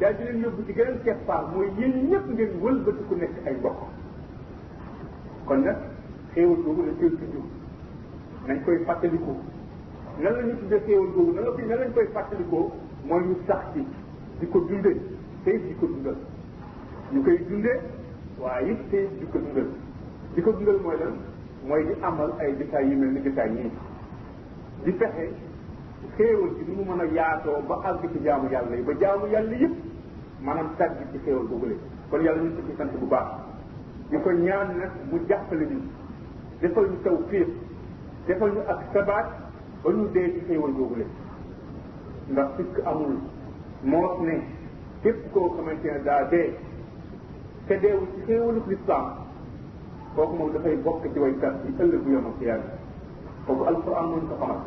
daal 0.00 0.14
di 0.16 0.24
leen 0.24 0.42
yóbbu 0.44 0.62
ci 0.66 0.72
gën 0.72 0.88
a 0.94 0.98
keppaar 1.04 1.44
mooy 1.54 1.68
yéen 1.78 1.92
ñëpp 2.10 2.26
ngeen 2.34 2.52
wëlbati 2.62 3.02
ku 3.08 3.14
nekk 3.22 3.34
ay 3.46 3.54
mbokk 3.60 3.80
kon 5.46 5.60
nag 5.64 5.78
xéewal 6.34 6.60
googu 6.64 6.82
la 6.86 6.92
jël 7.00 7.14
ci 7.18 7.26
koy 8.64 8.78
fàttaliku 8.86 9.32
nan 10.22 10.34
la 10.36 10.42
ñu 10.44 10.54
tuddee 10.60 10.80
xéewal 10.86 11.10
googu 11.14 11.32
nan 11.32 11.44
la 11.44 11.50
ko 11.50 11.60
nan 11.66 11.80
lañ 11.80 11.90
koy 11.94 12.06
fàttalikoo 12.14 12.70
mooy 13.08 13.22
ñu 13.24 13.34
sax 13.46 13.62
ci 13.72 13.84
di 14.38 14.46
ko 14.52 14.58
dundee 14.68 14.98
tey 15.44 15.58
di 15.60 15.74
ko 15.80 15.86
dundal 15.86 16.16
ñu 17.12 17.22
di 17.22 17.36
ko 17.36 17.44
dundal 17.48 17.80
di 20.34 20.40
ko 20.42 20.50
dundal 20.52 20.80
mooy 20.82 20.96
lan 20.98 21.16
mooy 21.66 21.84
di 21.86 21.92
amal 22.02 22.32
ay 22.38 22.52
détails 22.56 22.90
yu 22.90 22.98
mel 22.98 23.10
ni 23.12 23.20
détails 23.22 23.58
yi 23.58 23.70
di 24.84 24.92
fexe 24.92 25.26
xéewal 26.16 26.52
gi 26.56 26.64
ni 26.68 26.74
mu 26.74 26.82
mën 26.84 27.00
a 27.00 27.04
yaatoo 27.14 27.62
ba 27.66 27.80
àgg 27.86 28.10
ci 28.12 28.20
jaamu 28.22 28.48
yàlla 28.50 28.76
yi 28.76 28.82
ba 28.82 28.92
jaamu 29.00 29.26
yàlla 29.26 29.56
yëpp 29.56 29.74
maanaam 30.42 30.70
tàgg 30.76 30.98
ci 31.12 31.18
xéewal 31.24 31.46
googule 31.46 31.78
kon 32.10 32.20
yàlla 32.20 32.42
ñu 32.42 32.50
ci 32.56 32.74
sant 32.76 32.92
bu 32.98 33.06
baax 33.06 33.26
di 34.10 34.18
ko 34.20 34.30
ñaan 34.32 34.76
nag 34.76 34.90
mu 35.10 35.18
jàppale 35.26 35.64
ñu 35.66 35.80
defal 36.60 36.84
ñu 36.88 37.00
tawfiq 37.04 37.48
defal 38.26 38.50
ñu 38.52 38.60
ak 38.68 38.80
sabaat 38.92 39.39
ba 39.82 39.90
ñu 39.92 40.04
dee 40.12 40.32
ci 40.34 40.40
xéewal 40.46 40.72
googu 40.78 40.94
la 41.00 41.04
ndax 42.32 42.48
fikk 42.56 42.74
amul 42.90 43.14
moos 43.90 44.14
ne 44.26 44.34
képp 45.02 45.18
koo 45.32 45.48
xamante 45.56 45.88
ne 45.94 46.00
daa 46.08 46.24
dee 46.32 46.50
te 47.66 47.74
deewul 47.82 48.06
ci 48.14 48.20
xéewalu 48.26 48.60
lislaam 48.68 49.06
kooku 50.14 50.34
moom 50.38 50.52
dafay 50.54 50.76
bokk 50.84 51.02
ci 51.12 51.18
way 51.18 51.32
kat 51.40 51.54
ci 51.64 51.68
ëllëg 51.84 52.04
yomal 52.12 52.32
yàlla 52.48 52.74
kooku 53.46 53.62
alquran 53.70 54.06
ñu 54.10 54.16
ko 54.28 54.34
xamal 54.40 54.60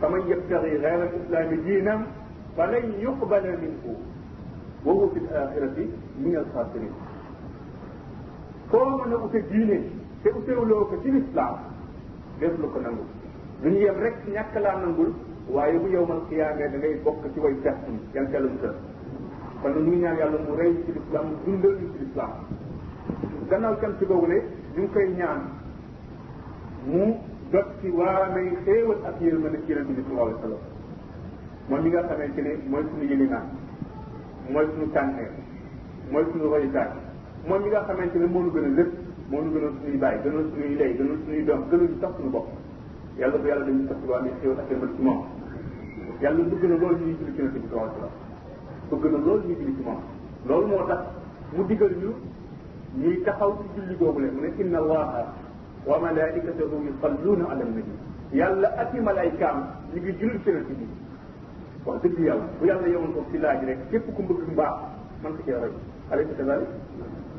faman 0.00 0.20
al 0.22 1.12
islaami 1.24 1.56
diinam 1.64 2.00
fa 2.56 2.64
lan 2.70 2.84
yuqbala 3.02 3.50
minhu 3.62 3.92
wa 4.84 4.92
huwa 4.94 5.08
fi 5.12 5.20
alaxirati 5.36 5.84
min 6.20 6.34
al 6.40 6.46
xaasirin 6.52 6.94
koo 8.70 8.86
mën 9.04 9.12
a 9.12 9.16
ute 9.24 9.40
diine 9.50 9.78
te 10.22 10.28
utewloo 10.38 10.84
ko 10.90 10.96
ci 11.02 11.10
lislaam 11.10 11.56
def 12.38 12.58
lu 12.58 12.68
ko 12.72 12.80
nangul 12.80 13.19
duñu 13.62 13.76
yem 13.80 13.98
rek 14.00 14.14
ñàkk 14.26 14.54
laa 14.58 14.76
nangul 14.80 15.12
waaye 15.50 15.78
bu 15.78 15.86
yow 15.92 16.06
man 16.06 16.20
xiyaamee 16.28 16.70
da 16.70 16.78
ngay 16.78 16.94
bokk 17.04 17.30
ci 17.32 17.38
way 17.40 17.52
perte 17.62 17.90
yi 17.90 17.98
yan 18.14 18.30
teel 18.30 18.46
a 18.46 18.72
kon 19.60 19.72
ñu 19.74 19.90
ngi 19.90 19.96
ñaan 20.00 20.16
yàlla 20.16 20.38
mu 20.48 20.54
rey 20.54 20.72
ci 20.84 20.92
lislaam 20.92 21.26
mu 21.30 21.36
dundal 21.44 21.72
ñu 21.80 21.92
ci 21.92 21.98
lislaam 22.04 22.30
gannaaw 23.48 23.76
cant 23.80 23.98
googu 24.06 24.26
le 24.26 24.38
ñu 24.74 24.80
ngi 24.82 24.88
koy 24.92 25.08
ñaan 25.16 25.40
mu 26.86 27.14
jot 27.50 27.66
ci 27.82 27.88
waaramay 27.90 28.48
xéewal 28.64 28.96
ak 29.08 29.20
yërmande 29.20 29.58
ci 29.66 29.72
yonente 29.72 29.92
bi 29.92 30.02
sallallahu 30.06 30.26
alayhi 30.26 30.40
wa 30.40 30.48
sallam 30.48 30.62
moom 31.68 31.80
mi 31.82 31.88
nga 31.90 32.02
xamante 32.08 32.40
ne 32.42 32.52
mooy 32.72 32.84
suñu 32.90 33.04
yëlinaan 33.10 33.44
mooy 34.52 34.66
suñu 34.72 34.90
tànneef 34.92 35.32
mooy 36.10 36.24
suñu 36.32 36.48
royukaay 36.48 36.88
moom 37.46 37.62
mi 37.62 37.68
nga 37.68 37.84
xamante 37.86 38.16
ne 38.18 38.24
moo 38.26 38.40
nu 38.42 38.50
gën 38.54 38.64
a 38.64 38.68
lépp 38.68 38.92
moo 39.30 39.42
nu 39.42 39.50
gënoon 39.52 39.74
suñuy 39.82 39.98
bàyyi 39.98 40.20
gënoon 40.24 40.48
suñuy 40.50 40.76
lay 40.78 40.96
gënoon 40.96 41.18
suñuy 41.24 41.44
doom 41.44 41.60
gënoon 41.70 41.98
sax 42.00 42.10
suñu 42.16 42.30
bopp 42.30 42.48
yàlla 43.18 43.38
bu 43.42 43.46
yàlla 43.48 43.64
dañu 43.66 43.86
tax 43.88 43.98
waa 44.08 44.20
ni 44.22 44.30
xew 44.42 44.52
ak 44.52 44.70
yërmal 44.70 44.90
ci 44.96 45.02
moom 45.02 45.18
yàlla 46.20 46.42
bëgg 46.44 46.62
na 46.68 46.76
loolu 46.76 46.96
ñuy 46.98 47.14
julli 47.18 47.32
ci 47.36 47.42
nabi 47.42 47.58
bi 47.60 47.66
sallallahu 47.66 47.98
alayhi 47.98 48.02
wasallam 48.06 48.88
bëgg 48.92 49.04
na 49.12 49.18
loolu 49.24 49.42
ñuy 49.48 49.56
julli 49.60 49.74
ci 49.76 49.82
moom 49.82 50.00
loolu 50.48 50.66
moo 50.68 50.86
tax 50.88 51.00
mu 51.56 51.62
digal 51.66 51.90
ñu 52.00 52.10
ñuy 53.00 53.22
taxaw 53.24 53.52
ci 53.60 53.66
julli 53.80 53.94
googu 53.96 54.18
le 54.20 54.30
mu 54.30 54.40
ne 54.40 54.50
inna 54.62 54.78
allaha 54.78 55.26
wa 55.86 55.98
malaikatahu 55.98 56.76
yusalluna 56.86 57.44
ala 57.50 57.64
nabi 57.64 57.84
yàlla 58.32 58.68
ak 58.78 58.94
i 58.94 59.00
malaikaam 59.00 59.58
ñu 59.92 59.98
ngi 60.00 60.12
julli 60.20 60.38
ci 60.44 60.50
nabi 60.52 60.72
bi 60.74 60.86
wax 61.84 62.00
dëgg 62.02 62.18
yàlla 62.18 62.44
bu 62.60 62.64
yàlla 62.64 62.86
yemoon 62.86 63.12
ko 63.12 63.24
ci 63.32 63.38
laaj 63.38 63.64
rek 63.66 63.78
képp 63.90 64.06
ku 64.14 64.22
mbëgg 64.22 64.40
mbaax 64.54 64.74
man 65.22 65.32
ko 65.36 65.42
cee 65.44 65.58
roy 65.60 65.72
alayhi 66.10 66.30
salaam 66.36 66.62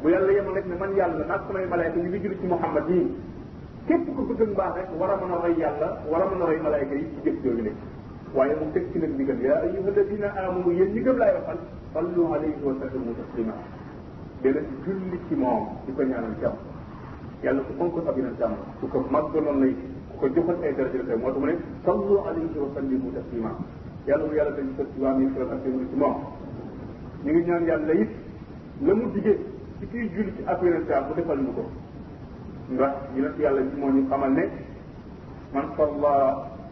bu 0.02 0.10
yàlla 0.10 0.32
yemoon 0.32 0.54
rek 0.56 0.66
ne 0.68 0.76
man 0.76 0.92
yàlla 0.96 1.26
naag 1.26 1.42
samay 1.48 1.66
malaika 1.68 1.98
ñu 2.00 2.08
ngi 2.10 2.20
julli 2.20 2.38
ci 2.42 2.46
muhammad 2.48 2.84
nii 2.90 3.08
képp 3.88 4.06
ku 4.16 4.22
bëgg 4.30 4.50
mbaax 4.54 4.74
rek 4.78 4.90
war 5.00 5.10
a 5.10 5.16
mën 5.20 5.32
a 5.34 5.38
roy 5.44 5.54
yàlla 5.62 5.88
war 6.12 6.22
a 6.22 6.26
mën 6.32 6.42
a 6.42 6.46
roy 6.50 6.60
malaayka 6.62 6.94
yi 7.00 7.06
ci 7.14 7.20
jëf 7.26 7.38
jooju 7.44 7.64
lañ 7.68 7.76
waaye 8.36 8.54
mu 8.60 8.66
teg 8.74 8.84
ci 8.92 8.98
nag 9.00 9.14
ndigal 9.14 9.40
yaa 9.46 9.60
ayuha 9.66 9.90
alladina 9.92 10.28
amanu 10.42 10.72
yéen 10.78 10.92
ñi 10.94 11.02
gëm 11.06 11.18
laay 11.22 11.34
waxal 11.38 11.58
sallu 11.94 12.22
alayhi 12.32 12.62
wa 12.62 12.74
sallimu 12.80 13.12
ko 15.96 16.02
ñaanal 16.10 16.36
jàmm 16.42 17.60
ku 17.68 17.72
fonk 17.78 18.08
ab 18.10 18.18
yeneen 18.18 18.36
jàmm 18.42 18.54
ku 18.80 18.88
ko 18.88 18.98
màggaloon 19.10 19.60
lay 19.64 19.74
ku 20.10 20.16
ko 20.20 20.26
joxoon 20.36 20.62
ay 20.64 20.74
daraja 20.76 21.16
mu 21.18 21.46
ne 21.46 21.58
sallu 21.86 22.18
alayhi 22.22 22.50
bu 22.86 24.06
yàlla 24.06 24.52
dañu 24.58 24.72
sëcc 24.78 24.94
waa 25.02 25.14
mi 25.18 25.26
xelal 25.34 25.60
ci 25.64 25.96
moom 25.98 26.16
ñu 27.24 27.32
ngi 27.32 27.44
ñaan 27.48 27.66
yàlla 27.66 27.94
la 28.86 28.94
mu 28.94 29.12
diggee 29.12 29.38
ci 29.80 29.86
kiy 29.92 30.10
julli 30.14 30.32
ci 30.36 30.44
ab 30.46 30.62
yeneen 30.64 30.86
jàmm 30.86 31.08
mu 31.08 31.14
defal 31.16 31.40
ñu 31.46 31.54
ko 31.56 31.64
ndax 32.74 32.94
yonent 33.16 33.40
yàlla 33.44 33.62
bi 33.62 33.76
moo 33.82 33.90
ñu 33.96 34.02
xamal 34.10 34.32
ne 34.38 34.44
man 35.54 35.66
salla 35.78 36.14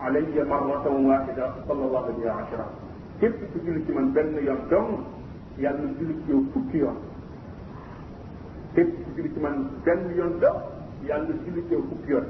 alayya 0.05 0.43
marratan 0.51 1.05
waxida 1.07 1.45
sallallahu 1.67 2.05
alayhi 2.05 2.25
wa 2.25 2.35
ashra 2.43 2.65
képp 3.19 3.35
ku 3.51 3.59
julli 3.65 3.83
ci 3.85 3.91
man 3.91 4.11
benn 4.13 4.33
yoon 4.47 4.67
dong 4.69 4.89
yàlla 5.57 5.81
na 5.85 5.89
julli 5.99 6.13
ci 6.23 6.31
yow 6.31 6.41
fukki 6.53 6.77
yoon 6.77 6.97
képp 8.75 8.91
ku 9.03 9.09
julli 9.15 9.33
ci 9.33 9.39
man 9.39 9.57
benn 9.85 9.99
yoon 10.17 10.39
dong 10.39 10.57
yàlla 11.09 11.27
na 11.27 11.33
ci 11.43 11.65
yow 11.69 11.81
fukki 11.89 12.09
yoon 12.13 12.27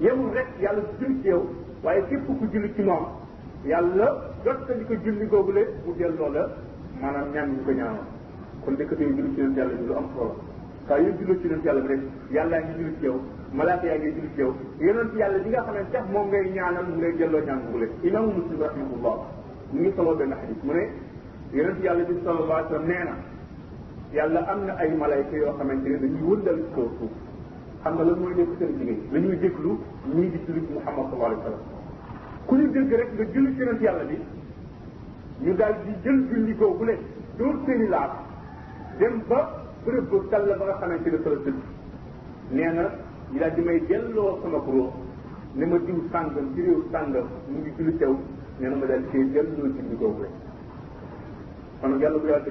yemul 0.00 0.30
rek 0.34 0.48
yàlla 0.60 0.82
julli 1.00 1.22
ci 1.22 1.28
yow 1.28 1.42
waaye 1.82 2.02
képp 2.10 2.26
ku 2.26 2.46
julli 2.52 2.72
ci 2.74 2.82
moom 2.82 3.04
yàlla 3.64 4.06
jottali 4.44 4.84
ko 4.84 4.94
julli 5.04 5.26
googu 5.28 5.52
le 5.52 5.62
mu 5.86 5.92
delloo 5.94 6.28
la 6.28 6.42
maanaam 7.00 7.30
ñaan 7.34 7.48
ñu 7.54 7.64
ko 7.64 7.70
ñaanal 7.72 8.04
kon 8.64 8.72
dëkk 8.76 8.92
bi 8.98 9.04
julli 9.16 9.34
ci 9.34 9.40
yonent 9.40 9.56
yàlla 9.58 9.80
lu 9.86 9.94
am 9.96 10.08
solo 10.14 10.34
saa 10.88 10.98
yoo 10.98 11.12
julloo 11.18 11.36
ci 11.42 11.46
yonent 11.48 11.64
yàlla 11.64 11.82
bi 11.82 11.88
rek 11.94 12.00
yàllaa 12.34 12.60
ngi 12.62 12.72
julli 12.78 12.94
ci 12.98 13.08
bi 15.44 15.50
nga 15.50 15.62
xam 15.66 15.74
ne 15.74 15.84
sax 15.92 16.04
moom 16.12 16.26
ngay 16.28 16.50
ñaanal 16.54 16.84
mu 16.88 16.96
ngay 16.96 17.12
delloo 17.18 17.40
ñaan 17.46 17.60
bugule 17.66 17.88
imaamu 18.02 18.30
muslim 18.36 18.60
rahimahullah 18.66 19.14
mu 19.70 20.76
yàlla 21.74 22.04
bi 22.08 22.14
sallallahu 22.24 22.58
alayhi 22.58 22.86
nee 22.88 23.04
na 23.08 23.14
yàlla 24.12 24.40
am 24.52 24.64
na 24.66 24.72
ay 24.78 24.90
malayka 24.94 25.36
yoo 25.36 25.52
xamante 25.58 25.88
ne 25.88 25.98
dañuy 26.00 26.26
wëndal 26.32 26.56
ci 26.64 26.72
kaw 26.74 26.88
xam 27.82 27.94
nga 27.94 28.02
lan 28.04 28.18
mooy 28.18 28.34
nekk 28.34 28.48
seen 28.58 28.78
liggéey 28.78 28.98
la 29.12 29.18
ñuy 29.20 29.36
déglu 29.38 29.78
ñii 30.14 30.30
di 30.30 30.38
julli 30.46 30.60
Muhammad 30.72 31.04
sallallahu 31.06 31.30
alayhi 31.30 31.42
wa 31.42 31.46
sallam 31.46 31.62
ku 32.46 32.54
ñu 32.56 32.70
dégg 32.70 32.92
rek 32.98 33.10
nga 33.14 33.24
julli 33.32 33.52
ci 33.54 33.60
yonent 33.60 33.80
yàlla 33.80 34.04
bi 34.04 34.16
ñu 35.44 35.52
daal 35.54 35.74
di 35.84 35.92
jël 36.02 36.24
julli 36.28 36.52
googu 36.56 36.84
leen 36.84 37.00
dóor 37.38 37.54
seeni 37.66 37.88
laat 37.88 38.12
dem 38.98 39.22
ba 39.28 39.61
bërëb 39.84 40.06
bu 40.10 40.18
sell 40.30 40.46
ba 40.58 40.64
nga 40.66 40.74
xamante 40.78 41.10
ni 41.10 41.18
fa 41.24 41.30
la 41.30 41.36
dëkk 41.44 41.58
nee 42.54 42.70
na 42.76 42.82
ñu 43.30 43.38
daal 43.38 43.52
di 43.54 43.62
may 43.62 43.80
delloo 43.86 44.38
sama 44.42 44.58
kuréel 44.58 44.90
ne 45.54 45.64
ma 45.66 45.76
diw 45.78 45.98
sàngal 46.12 46.46
ci 46.54 46.60
réew 46.66 46.82
sàngam 46.92 47.26
mu 47.50 47.58
ngi 47.60 47.70
julli 47.76 47.96
teew 47.98 48.14
nee 48.58 48.68
ma 48.68 48.86
daal 48.86 49.00
di 49.02 49.06
koy 49.10 49.30
delloo 49.32 49.66
julli 49.74 49.96
googu 49.96 50.22
rek 50.22 50.30
kon 51.80 51.98
yàlla 51.98 52.18
bu 52.18 52.26
yàlla 52.26 52.44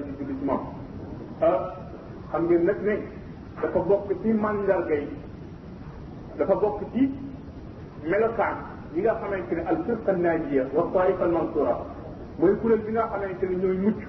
ah, 1.40 1.58
xam 2.30 2.44
ngeen 2.48 2.64
nag 2.64 2.80
ne 2.82 2.94
dafa 3.60 3.78
bokk 3.78 4.08
ci 4.22 4.32
màndarga 4.32 4.94
yi 4.94 5.08
dafa 6.36 6.54
bokk 6.54 6.84
ci 6.92 7.00
melokaan 8.10 8.56
yi 8.92 9.00
nga 9.00 9.14
xamante 9.20 9.54
ne 9.54 9.62
al 9.70 9.82
firqa 9.84 10.12
naajiya 10.12 10.64
wa 10.74 10.84
taifa 10.92 11.24
al 11.24 11.30
mansura 11.32 11.76
mooy 12.38 12.54
kuréel 12.60 12.80
bi 12.80 12.92
nga 12.92 13.04
xamante 13.08 13.42
ne 13.48 13.56
ñooy 13.56 13.76
mucc 13.84 14.02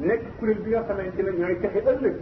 nekk 0.00 0.24
kuréel 0.38 0.58
bi 0.60 0.70
nga 0.72 0.82
xamante 0.84 1.20
ne 1.22 1.30
ñooy 1.38 1.56
texe 1.60 1.80
ëllëg 1.92 2.16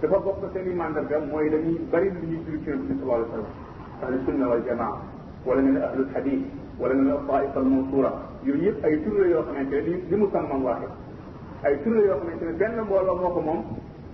dafa 0.00 0.18
bokk 0.24 0.42
seen 0.54 0.70
i 0.70 0.74
mandarga 0.74 1.16
mooy 1.30 1.50
dañuy 1.50 1.78
bari 1.92 2.08
lu 2.14 2.20
ñuy 2.28 2.40
julli 2.44 2.60
ci 2.62 2.68
yonente 2.70 2.92
bi 2.92 2.98
sallallahu 3.00 3.24
alayhi 3.24 3.34
wa 3.34 3.36
sallam 3.36 3.52
ahlu 4.04 4.18
sunna 4.24 4.46
wal 4.50 4.62
jamaa 4.68 4.96
wala 5.46 5.60
nga 5.62 5.70
ne 5.74 5.80
ahlul 5.88 6.08
hadith 6.14 6.42
wala 6.80 6.94
nga 6.94 7.02
ne 7.02 7.26
taif 7.28 7.56
al 7.60 7.64
mansura 7.72 8.10
yooyu 8.46 8.62
yëpp 8.66 8.80
ay 8.86 8.94
tur 9.02 9.14
la 9.18 9.26
yoo 9.32 9.42
xamante 9.48 9.72
ne 9.72 10.02
li 10.10 10.16
mu 10.16 10.28
sàmmam 10.32 10.62
waxe 10.64 10.88
ay 11.66 11.74
tur 11.82 11.92
la 11.94 12.00
yoo 12.06 12.18
xamante 12.20 12.42
ne 12.44 12.52
benn 12.52 12.76
mbooloo 12.86 13.16
moo 13.20 13.32
ko 13.34 13.40
moom 13.40 13.60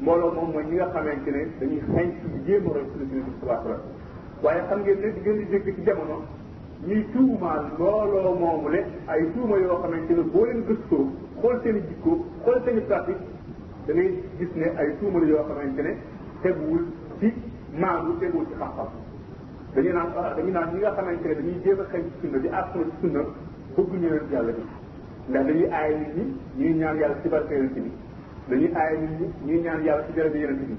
mbooloo 0.01 0.31
moom 0.37 0.49
mooy 0.53 0.65
ñi 0.65 0.77
nga 0.81 0.89
xamante 0.95 1.29
ne 1.31 1.41
dañuy 1.61 1.81
xañ 1.93 2.07
ci 2.33 2.39
jéem 2.47 2.65
a 2.67 2.73
roy 2.73 2.85
sunu 2.93 3.05
yonente 3.05 3.29
bi 3.31 3.37
sallallahu 3.41 3.69
alayhi 3.69 3.69
wa 3.69 3.77
sallam 3.77 3.81
waaye 4.45 4.61
xam 4.69 4.79
ngeen 4.81 4.99
ne 5.01 5.09
di 5.15 5.21
gën 5.21 5.37
di 5.37 5.45
dégg 5.53 5.67
ci 5.77 5.83
jamono 5.85 6.17
ñuy 6.85 7.05
tuumaal 7.13 7.65
mbooloo 7.75 8.35
moomu 8.41 8.69
le 8.69 8.81
ay 9.09 9.23
tuuma 9.33 9.57
yoo 9.57 9.79
xamante 9.83 10.13
ne 10.15 10.23
boo 10.33 10.45
leen 10.45 10.63
gëstoo 10.69 11.05
xool 11.41 11.57
seen 11.63 11.77
jikko 11.89 12.13
xool 12.45 12.57
seen 12.65 12.81
pratique 12.87 13.25
da 13.87 13.95
gis 14.39 14.51
ne 14.55 14.67
ay 14.81 14.89
tuuma 14.99 15.19
la 15.21 15.27
yoo 15.27 15.43
xamante 15.49 15.81
ne 15.83 15.93
teguwul 16.43 16.85
ci 17.19 17.33
maandu 17.81 18.19
teguwul 18.21 18.47
ci 18.51 18.55
xam-xam 18.61 18.91
dañuy 19.75 19.93
naan 19.93 20.09
ah 20.21 20.35
dañuy 20.37 20.53
naan 20.53 20.69
ñi 20.75 20.79
nga 20.81 20.93
xamante 20.97 21.25
ne 21.29 21.35
dañuy 21.35 21.61
jéem 21.65 21.81
a 21.81 21.85
xëy 21.91 22.03
ci 22.05 22.13
sunna 22.21 22.39
di 22.39 22.49
àq 22.61 22.69
ci 22.73 22.93
sunna 23.01 23.21
bëgg 23.75 23.91
ñu 24.01 24.09
yàlla 24.31 24.53
bi 24.53 24.63
ndax 25.31 25.45
dañuy 25.47 25.69
aay 25.73 25.95
nit 25.97 26.29
ñi 26.59 26.65
ñuy 26.65 26.73
ñaan 26.77 26.97
yàlla 26.99 27.17
ci 27.23 27.29
barke 27.29 27.53
yonente 27.55 27.81
bi 27.81 27.91
dañuy 28.49 28.71
aay 28.77 28.99
nit 29.19 29.21
ñi 29.21 29.53
ñuy 29.53 29.61
ñaan 29.63 29.81
yàlla 29.83 30.05
ci 30.07 30.13
dara 30.13 30.29
bi 30.29 30.39
yonente 30.41 30.65
bi 30.65 30.77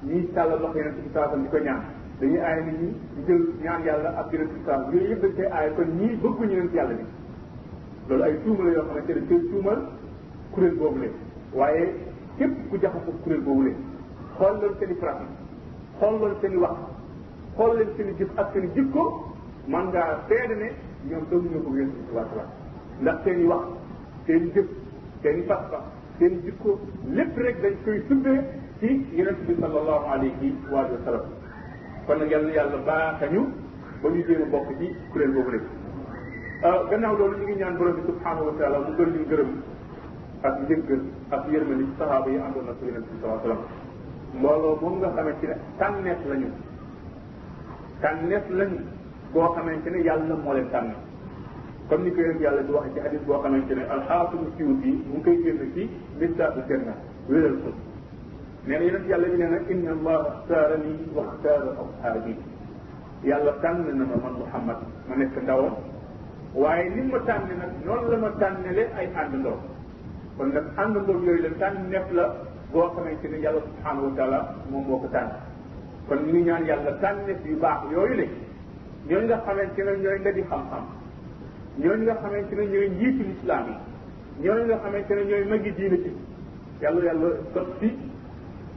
ñuy 0.03 0.25
tàllal 0.35 0.59
loxo 0.61 0.77
yonente 0.77 1.01
bi 1.01 1.09
saasam 1.13 1.41
di 1.43 1.49
ko 1.49 1.57
ñaan 1.57 1.81
dañuy 2.19 2.37
aaya 2.39 2.61
nit 2.63 2.77
ñi 3.27 3.35
ñaan 3.63 3.83
yàlla 3.83 4.09
ak 4.19 4.31
yonente 4.31 4.53
bi 4.53 4.61
saasam 4.65 4.91
yooyu 4.93 5.07
yëpp 5.11 5.21
dañ 5.21 5.35
koy 5.35 5.45
aaya 5.45 5.69
kon 5.75 5.87
ñii 5.99 6.15
bëgguñu 6.21 6.51
yonente 6.51 6.75
yàlla 6.77 6.93
bi 6.95 7.05
loolu 8.09 8.23
ay 8.23 8.37
tuuma 8.43 8.63
la 8.63 8.69
yoo 8.71 8.85
xamante 8.87 9.13
ne 9.13 9.25
koy 9.27 9.49
tuumal 9.49 9.79
kuréel 10.51 10.73
boobu 10.75 10.99
le 11.01 11.11
waaye 11.53 11.83
képp 12.37 12.69
ku 12.69 12.77
jaxasoo 12.79 13.13
kuréel 13.23 13.41
boobu 13.41 13.61
le 13.63 13.73
xool 14.37 14.53
loolu 14.61 14.75
seen 14.79 14.91
i 14.91 14.95
xool 15.99 16.11
loolu 16.19 16.35
seen 16.41 16.51
i 16.53 16.57
wax 16.57 16.77
xool 17.55 17.75
leen 17.77 17.89
seen 17.97 18.07
i 18.07 18.27
ak 18.35 18.49
seen 18.53 18.63
i 18.63 18.69
jikko 18.75 19.03
man 19.65 19.85
ngaa 19.89 20.19
seede 20.27 20.55
ne 20.55 20.67
ñoom 21.09 21.23
dong 21.29 21.43
ñoo 21.51 21.61
bëgg 21.65 21.77
yonente 21.77 21.97
bi 22.01 22.07
sallallahu 22.07 22.51
alayhi 23.01 23.21
seen 23.23 23.39
i 23.39 23.45
wax 23.47 23.65
seen 24.27 24.43
seen 25.21 25.39
i 25.39 25.41
pas-pas 25.47 25.85
seen 26.19 26.33
i 26.33 26.39
jikko 26.45 26.79
lépp 27.17 27.37
rek 27.37 27.61
dañ 27.63 27.73
koy 27.83 27.99
tuddee 28.07 28.41
ci 28.79 29.05
yonent 29.15 29.39
bi 29.45 29.53
sallallahu 29.59 30.05
alayhi 30.05 30.53
wa 30.69 30.85
sallam 31.05 31.25
kon 32.07 32.21
yal 32.29 32.45
yàlla 32.45 32.77
ba 32.85 33.17
ñu 33.25 33.49
jéem 34.25 34.41
a 34.41 34.45
bokk 34.49 34.69
ci 34.79 34.93
kuréel 35.11 35.31
boobu 35.33 35.49
rek 35.49 35.61
euh, 36.63 36.85
gannaaw 36.89 37.17
ñu 37.17 37.43
ngi 37.45 37.55
ñaan 37.57 37.75
borom 37.77 37.95
bi 37.95 38.01
subhanahu 38.05 38.45
wa 38.45 38.53
taala 38.59 38.79
mu 38.79 38.93
gën 38.95 39.09
ñu 39.13 39.25
gërëm 39.29 39.49
ak 40.47 40.55
njëggal 40.61 41.01
ak 41.35 41.43
yërmande 41.51 41.83
ci 41.85 41.93
saxaaba 41.97 43.53
mbooloo 44.37 44.77
moom 44.81 44.95
nga 44.99 45.09
xamante 45.15 45.47
ne 45.47 45.55
tànneef 45.79 46.19
lañu 46.29 46.49
tànneef 48.01 48.45
lañu 48.49 48.79
boo 49.33 49.49
xamante 49.55 49.89
ne 49.89 49.99
yàlla 50.07 50.35
moo 50.35 50.53
leen 50.53 50.93
ni 52.03 52.09
ko 52.13 52.19
yonent 52.21 52.39
yàlla 52.41 52.61
di 52.61 52.71
wax 52.71 52.87
ci 52.93 52.99
hadis 52.99 53.21
boo 53.25 53.41
xamante 53.41 53.73
ne 53.73 53.87
alxaatum 53.89 54.45
siyuut 54.55 54.83
yi 54.85 54.91
mu 55.09 55.15
ngi 55.17 55.23
koy 55.23 55.41
génn 55.43 55.73
ci 55.73 55.89
listaatu 56.19 56.61
seen 56.67 56.85
na 56.85 56.93
wéral 57.27 57.57
ko 57.63 57.69
nee 58.67 58.79
na 58.79 58.85
yonent 58.85 59.09
yàlla 59.11 59.27
bi 59.33 59.37
nee 59.41 59.49
na 59.53 59.57
inna 59.73 59.91
allaha 59.95 60.29
xtaara 60.39 60.75
ni 60.83 60.91
wa 61.15 61.23
xtaara 61.33 61.69
ashaabi 61.83 62.33
yàlla 63.29 63.51
tànn 63.63 63.87
na 63.99 64.05
ma 64.11 64.15
man 64.23 64.33
Muhammad 64.41 64.77
ma 65.07 65.15
nekk 65.19 65.35
ndawam 65.43 65.75
waaye 66.53 66.89
ni 66.95 67.01
ma 67.11 67.17
tànne 67.29 67.53
nag 67.61 67.71
noonu 67.85 68.07
la 68.11 68.17
ma 68.23 68.29
tànnele 68.41 68.83
ay 68.99 69.07
àndandoo 69.21 69.57
kon 70.37 70.45
nag 70.53 70.65
àndandoo 70.81 71.17
yooyu 71.25 71.41
la 71.41 71.49
tànn 71.61 71.87
neef 71.91 72.11
la 72.11 72.25
boo 72.71 72.89
xamante 72.95 73.25
ne 73.31 73.37
yàlla 73.45 73.61
subhanahu 73.67 74.05
wa 74.07 74.11
taala 74.17 74.55
moom 74.69 74.83
moo 74.87 74.99
ko 75.01 75.07
tànn 75.15 75.29
kon 76.07 76.19
ñu 76.27 76.39
ñaan 76.45 76.65
yàlla 76.69 76.91
tànneef 77.01 77.39
yu 77.45 77.55
baax 77.63 77.79
yooyu 77.91 78.15
la 78.19 78.25
ñooñu 79.07 79.25
nga 79.27 79.37
xamante 79.45 79.81
ne 79.87 79.91
ñooy 80.03 80.19
nga 80.19 80.31
di 80.31 80.41
xam-xam 80.49 80.85
ñooñu 81.83 82.03
nga 82.03 82.15
xamante 82.21 82.53
ne 82.57 82.63
ñooy 82.71 82.89
njiitu 82.95 83.23
lislaam 83.29 83.65
yi 83.67 83.73
ñooñu 84.43 84.63
nga 84.67 84.77
xamante 84.83 85.11
ne 85.17 85.23
ñooy 85.29 85.43
magi 85.51 85.71
diina 85.77 85.97
ci 86.03 86.11
yàlla 86.81 87.11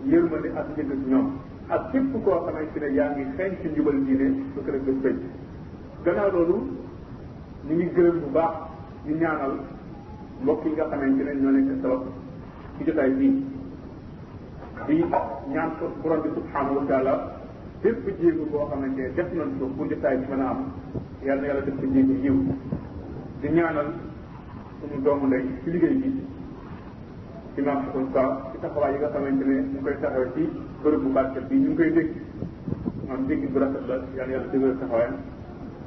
yërmande 0.08 0.48
ak 0.56 0.66
njëgg 0.74 0.90
ak 0.92 1.00
ñoom 1.06 1.26
ak 1.74 1.82
képp 1.92 2.12
koo 2.24 2.42
xamante 2.44 2.78
ne 2.80 2.86
yaa 2.96 3.10
ngi 3.14 3.24
xeeñ 3.36 3.52
ci 3.60 3.68
njubal 3.68 4.02
diine 4.04 4.26
su 4.54 4.60
ko 4.64 4.70
defee 4.70 4.92
bëj 5.02 5.16
gannaaw 6.04 6.30
loolu 6.32 6.56
ñu 7.68 7.74
ngi 7.74 7.86
gërëm 7.96 8.16
bu 8.22 8.28
baax 8.34 8.54
ñu 9.06 9.12
ñaanal 9.20 9.54
mbokk 10.42 10.64
nga 10.72 10.84
xamante 10.90 11.22
ne 11.24 11.34
ñoo 11.40 11.50
nekk 11.50 11.70
sabab 11.82 12.02
ci 12.78 12.82
jotaay 12.84 13.10
bii 13.18 13.34
di 14.86 14.94
ñaan 15.52 15.70
ko 15.78 15.84
borom 16.02 16.20
bi 16.22 16.28
subhanahu 16.34 16.76
wa 16.76 16.82
taala 16.86 17.14
bépp 17.82 18.08
jéego 18.20 18.44
boo 18.50 18.64
xamante 18.70 18.98
ne 19.02 19.12
def 19.14 19.28
nañ 19.34 19.58
ko 19.58 19.66
bu 19.66 19.84
jotaay 19.86 20.16
bi 20.18 20.24
mën 20.32 20.42
yàlla 21.24 21.46
yàlla 21.46 21.60
def 21.62 21.76
ko 21.80 21.86
jéego 21.86 22.12
yiw 22.24 22.36
di 23.40 23.48
ñaanal 23.48 23.88
suñu 24.80 25.02
doomu 25.02 25.26
ndey 25.26 25.44
ci 25.62 25.70
liggéey 25.70 25.94
bi 25.96 26.29
imam 27.58 27.78
Cheikhul 27.82 28.04
Islam 28.10 28.30
ci 28.54 28.58
taxawaay 28.62 28.92
yi 28.94 28.98
nga 29.00 29.08
xamante 29.14 29.44
ne 29.44 29.54
ñu 29.74 29.78
koy 29.84 29.96
taxawee 30.02 30.30
ci 30.34 30.42
bërëb 30.82 31.00
bu 31.02 31.08
barkeel 31.16 31.44
bi 31.48 31.56
ñu 31.62 31.66
ngi 31.68 31.74
koy 31.78 31.90
dégg 31.96 32.10
man 33.08 33.26
dégg 33.26 33.42
bu 33.52 33.58
rafet 33.58 33.84
la 33.88 33.94
yàlla 34.16 34.32
yàlla 34.34 34.52
dëggal 34.52 34.78
taxawaayam 34.80 35.16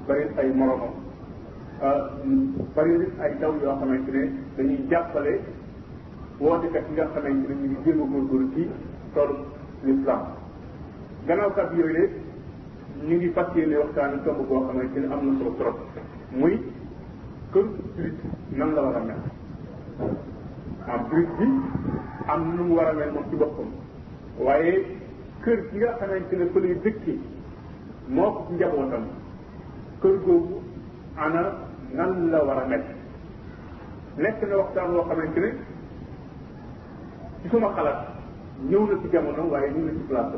bari 0.07 0.23
ay 0.41 0.47
moromam 0.57 0.93
ah, 1.87 1.99
bari 2.75 2.93
ay 3.23 3.31
daw 3.39 3.53
yoo 3.61 3.77
xamante 3.79 4.11
ne 4.11 4.21
dañuy 4.57 4.79
jàppale 4.89 5.33
wootekat 6.39 6.83
yi 6.89 6.93
nga 6.93 7.05
xamante 7.13 7.47
ne 7.47 7.55
ñu 7.55 7.65
ngi 7.69 7.77
jéem 7.85 8.01
a 8.01 8.03
góorgóorlu 8.11 8.49
ci 8.55 8.61
toolu 9.13 9.35
l'islam 9.83 10.21
gannaaw 11.27 11.51
kàddu 11.53 11.75
yooyu 11.79 11.93
de 11.95 12.03
ñu 13.07 13.15
ngi 13.15 13.29
fas 13.29 13.47
yéene 13.55 13.77
waxtaan 13.77 14.21
tomb 14.25 14.45
boo 14.47 14.67
xamante 14.67 14.99
ne 14.99 15.13
am 15.13 15.25
na 15.27 15.37
solo 15.37 15.53
trop 15.57 15.79
muy 16.31 16.59
kër 17.53 17.65
jullit 17.95 18.17
nan 18.51 18.73
la 18.73 18.81
war 18.81 18.95
a 18.95 18.99
mel 19.03 19.21
am 20.91 21.07
jullit 21.09 21.29
bi 21.39 21.45
am 22.27 22.41
na 22.41 22.43
nu 22.55 22.63
mu 22.63 22.75
war 22.75 22.87
a 22.87 22.91
mel 22.93 23.11
moom 23.11 23.25
ci 23.29 23.35
boppam 23.35 23.71
waaye 24.37 24.85
kër 25.43 25.59
gi 25.71 25.77
nga 25.77 25.91
xamante 25.97 26.35
ne 26.35 26.45
fa 26.45 26.59
lay 26.59 26.79
dëkkee 26.83 27.19
moo 28.07 28.31
ko 28.33 28.53
njabootam 28.53 29.03
kër 30.01 30.15
googu 30.25 30.61
ana 31.15 31.41
nan 31.91 32.29
la 32.31 32.43
war 32.47 32.57
a 32.63 32.67
mel 32.67 32.83
nekk 34.17 34.41
na 34.49 34.55
waxtaan 34.57 34.91
loo 34.93 35.05
xamante 35.07 35.39
ne 35.39 35.51
ci 37.41 37.47
suma 37.49 37.69
xalaat 37.75 37.99
ñëw 38.69 38.83
na 38.87 38.95
ci 39.01 39.07
jamono 39.11 39.41
waaye 39.51 39.69
ñëw 39.73 39.85
na 39.85 39.91
ci 39.91 40.03
place 40.07 40.37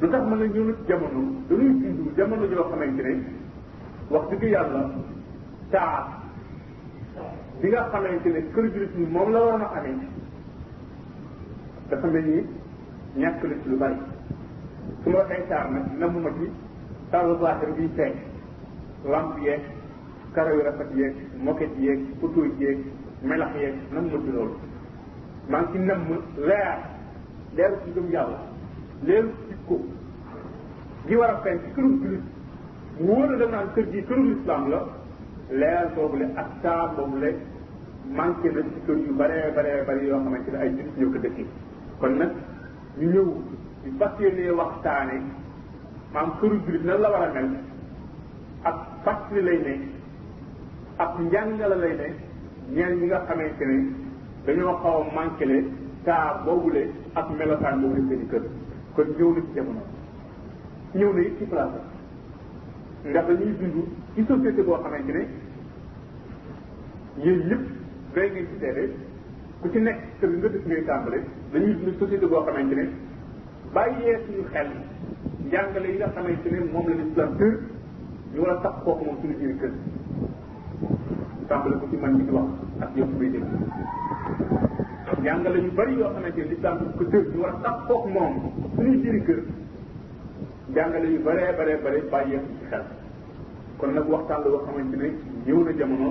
lu 0.00 0.08
tax 0.10 0.22
mën 0.28 0.38
na 0.38 0.44
ñëw 0.46 0.64
na 0.64 0.72
ci 0.78 0.82
jamono 0.86 1.20
dañuy 1.48 1.72
dund 1.82 2.14
jamono 2.16 2.44
joo 2.46 2.68
xamante 2.70 3.02
ne 3.02 3.12
wax 4.12 4.24
dëgg 4.30 4.42
yàlla 4.44 4.82
taa 5.72 6.24
bi 7.60 7.66
nga 7.72 7.88
xamante 7.90 8.28
ne 8.28 8.40
kër 8.54 8.64
jullit 8.72 8.94
moom 9.12 9.28
la 9.32 9.38
waroon 9.44 9.62
a 9.62 9.68
amee 9.78 9.96
dafa 11.88 12.06
mel 12.08 12.24
ni 12.30 12.46
ñàkk 13.20 13.42
la 13.48 13.54
lu 13.64 13.76
bari 13.76 13.96
su 15.02 15.08
ma 15.10 15.16
waxee 15.18 15.44
saar 15.48 15.70
nag 15.72 15.84
namu 15.98 16.18
ma 16.20 16.30
ci 16.38 16.44
saaru 17.10 17.38
baaxir 17.40 17.70
biy 17.76 17.88
feeñ 17.96 18.14
lamp 19.12 19.38
yeeg 19.42 19.62
karaw 20.34 20.54
yu 20.56 20.62
rafet 20.64 20.90
yeeg 20.96 21.14
moket 21.46 21.70
yeeg 21.78 22.00
poto 22.20 22.40
yeeg 22.60 22.78
melax 23.22 23.52
yeeg 23.60 23.74
namu 23.92 24.08
ma 24.14 24.18
ci 24.24 24.30
loolu 24.32 24.54
maa 25.50 25.60
ngi 25.60 25.72
ci 25.72 25.78
namm 25.78 26.06
leer 26.48 26.78
leeru 27.56 27.76
ci 27.84 27.90
gëm 27.94 28.08
yàlla 28.10 28.40
leeru 29.06 29.30
ci 29.48 29.54
ko 29.66 29.80
gi 31.06 31.14
war 31.14 31.30
a 31.34 31.40
feeñ 31.40 31.58
ci 31.62 31.70
këru 31.74 31.88
jullit 32.02 32.24
wóor 32.98 33.28
na 33.30 33.36
da 33.36 33.46
naan 33.46 33.72
kër 33.74 33.86
gi 33.92 34.02
këru 34.02 34.22
lislaam 34.24 34.68
la 34.68 34.80
leer 35.50 35.90
boobu 35.94 36.16
le 36.16 36.26
ak 36.34 36.46
taar 36.62 36.92
boobu 36.96 37.16
le 37.20 37.36
manqué 38.08 38.50
na 38.50 38.60
ci 38.62 38.80
kër 38.86 38.96
yu 38.98 39.12
bare 39.14 39.52
bare 39.54 39.84
bari 39.86 40.06
yoo 40.06 40.20
xamante 40.22 40.50
ne 40.50 40.58
ay 40.58 40.70
nit 40.70 40.86
ñoo 40.96 41.10
ko 41.12 41.18
dëkk 41.18 41.38
kon 42.00 42.12
nag 42.18 42.32
ñu 42.98 43.06
ñëw 43.12 43.26
ñu 43.84 43.92
fas 43.98 44.12
yéenee 44.18 44.50
waxtaane 44.50 45.14
maam 46.12 46.28
këru 46.40 46.56
jullit 46.64 46.84
nan 46.84 47.00
la 47.00 47.10
war 47.10 47.22
a 47.22 47.28
mel 47.34 47.50
ak 48.62 48.76
fàttali 49.04 49.42
lay 49.42 49.58
ne 49.66 49.74
ak 50.98 51.12
njàngale 51.20 51.96
dañoo 54.46 54.76
xaw 54.82 55.02
a 55.02 55.14
manqué 55.14 55.44
le 55.44 55.68
taar 56.04 56.42
boobule 56.44 56.82
ak 57.14 57.26
melokaan 57.36 57.80
boobu 57.80 57.94
le 57.96 58.02
seeni 58.08 58.26
kër 58.28 58.42
kon 58.94 59.06
ñëw 59.18 59.30
na 59.34 59.40
ci 59.46 59.52
jamono 59.54 59.80
ñëw 60.98 61.12
na 61.14 61.20
it 61.20 61.38
ci 61.38 61.44
ndax 63.06 63.26
dañuy 63.28 63.52
dund 63.58 63.88
ci 64.16 64.24
société 64.24 64.62
boo 64.64 64.78
xamante 64.82 65.12
ne 65.12 65.24
yooyu 67.22 67.44
yëpp 67.50 67.64
doy 68.14 68.28
ngeen 68.32 68.46
ci 68.48 68.54
seede 68.60 68.84
ku 69.60 69.68
ci 69.68 69.78
nekk 69.84 69.98
kër 70.20 70.28
nga 70.40 70.48
dëkk 70.52 70.66
ngay 70.66 70.82
tàmbale 70.88 71.18
dañuy 71.52 71.74
dund 71.80 71.98
société 72.00 72.24
boo 72.26 72.40
xamante 72.46 72.72
ne 72.80 72.84
bàyyee 73.74 74.16
suñu 74.24 74.44
xel 74.52 74.68
njàngale 75.52 75.84
yi 75.92 75.96
nga 76.00 76.08
xamante 76.16 76.48
ne 76.48 76.58
moom 76.72 76.86
la 76.88 76.94
l'islam 77.00 77.30
kër 77.38 77.52
ñu 78.32 78.40
war 78.40 78.56
a 78.56 78.60
tax 78.64 78.74
kooku 78.84 79.04
moom 79.04 79.16
suñu 79.20 79.34
biir 79.38 79.54
kër 79.60 79.72
tàmbale 81.48 81.76
ko 81.80 81.86
ci 81.90 81.96
man 81.96 82.12
ñi 82.16 82.30
wax 82.32 82.48
ak 82.84 82.90
yow 82.96 83.08
kuy 83.18 83.38
yu 85.64 85.70
bari 85.76 85.92
yoo 86.00 86.08
xamante 86.14 86.38
ne 86.40 86.48
l'islam 86.48 86.78
ko 86.96 87.04
tër 87.04 87.22
ñu 87.34 87.38
war 87.42 87.52
a 87.54 87.58
tax 87.60 87.76
kooku 87.86 88.08
moom 88.08 88.32
suñu 88.76 88.96
biir 88.96 89.24
kër 89.26 89.42
njàngale 90.72 91.04
yu 91.12 91.18
baree 91.20 91.52
baree 91.58 91.76
bare 91.84 92.00
bàyyee 92.10 92.40
suñu 92.40 92.64
xel 92.70 92.82
kon 93.78 93.92
nag 93.94 94.08
waxtaan 94.08 94.40
la 94.44 94.48
boo 94.50 94.62
xamante 94.66 94.96
ne 94.96 95.08
ñëw 95.46 95.58
na 95.64 95.70
jamono 95.78 96.08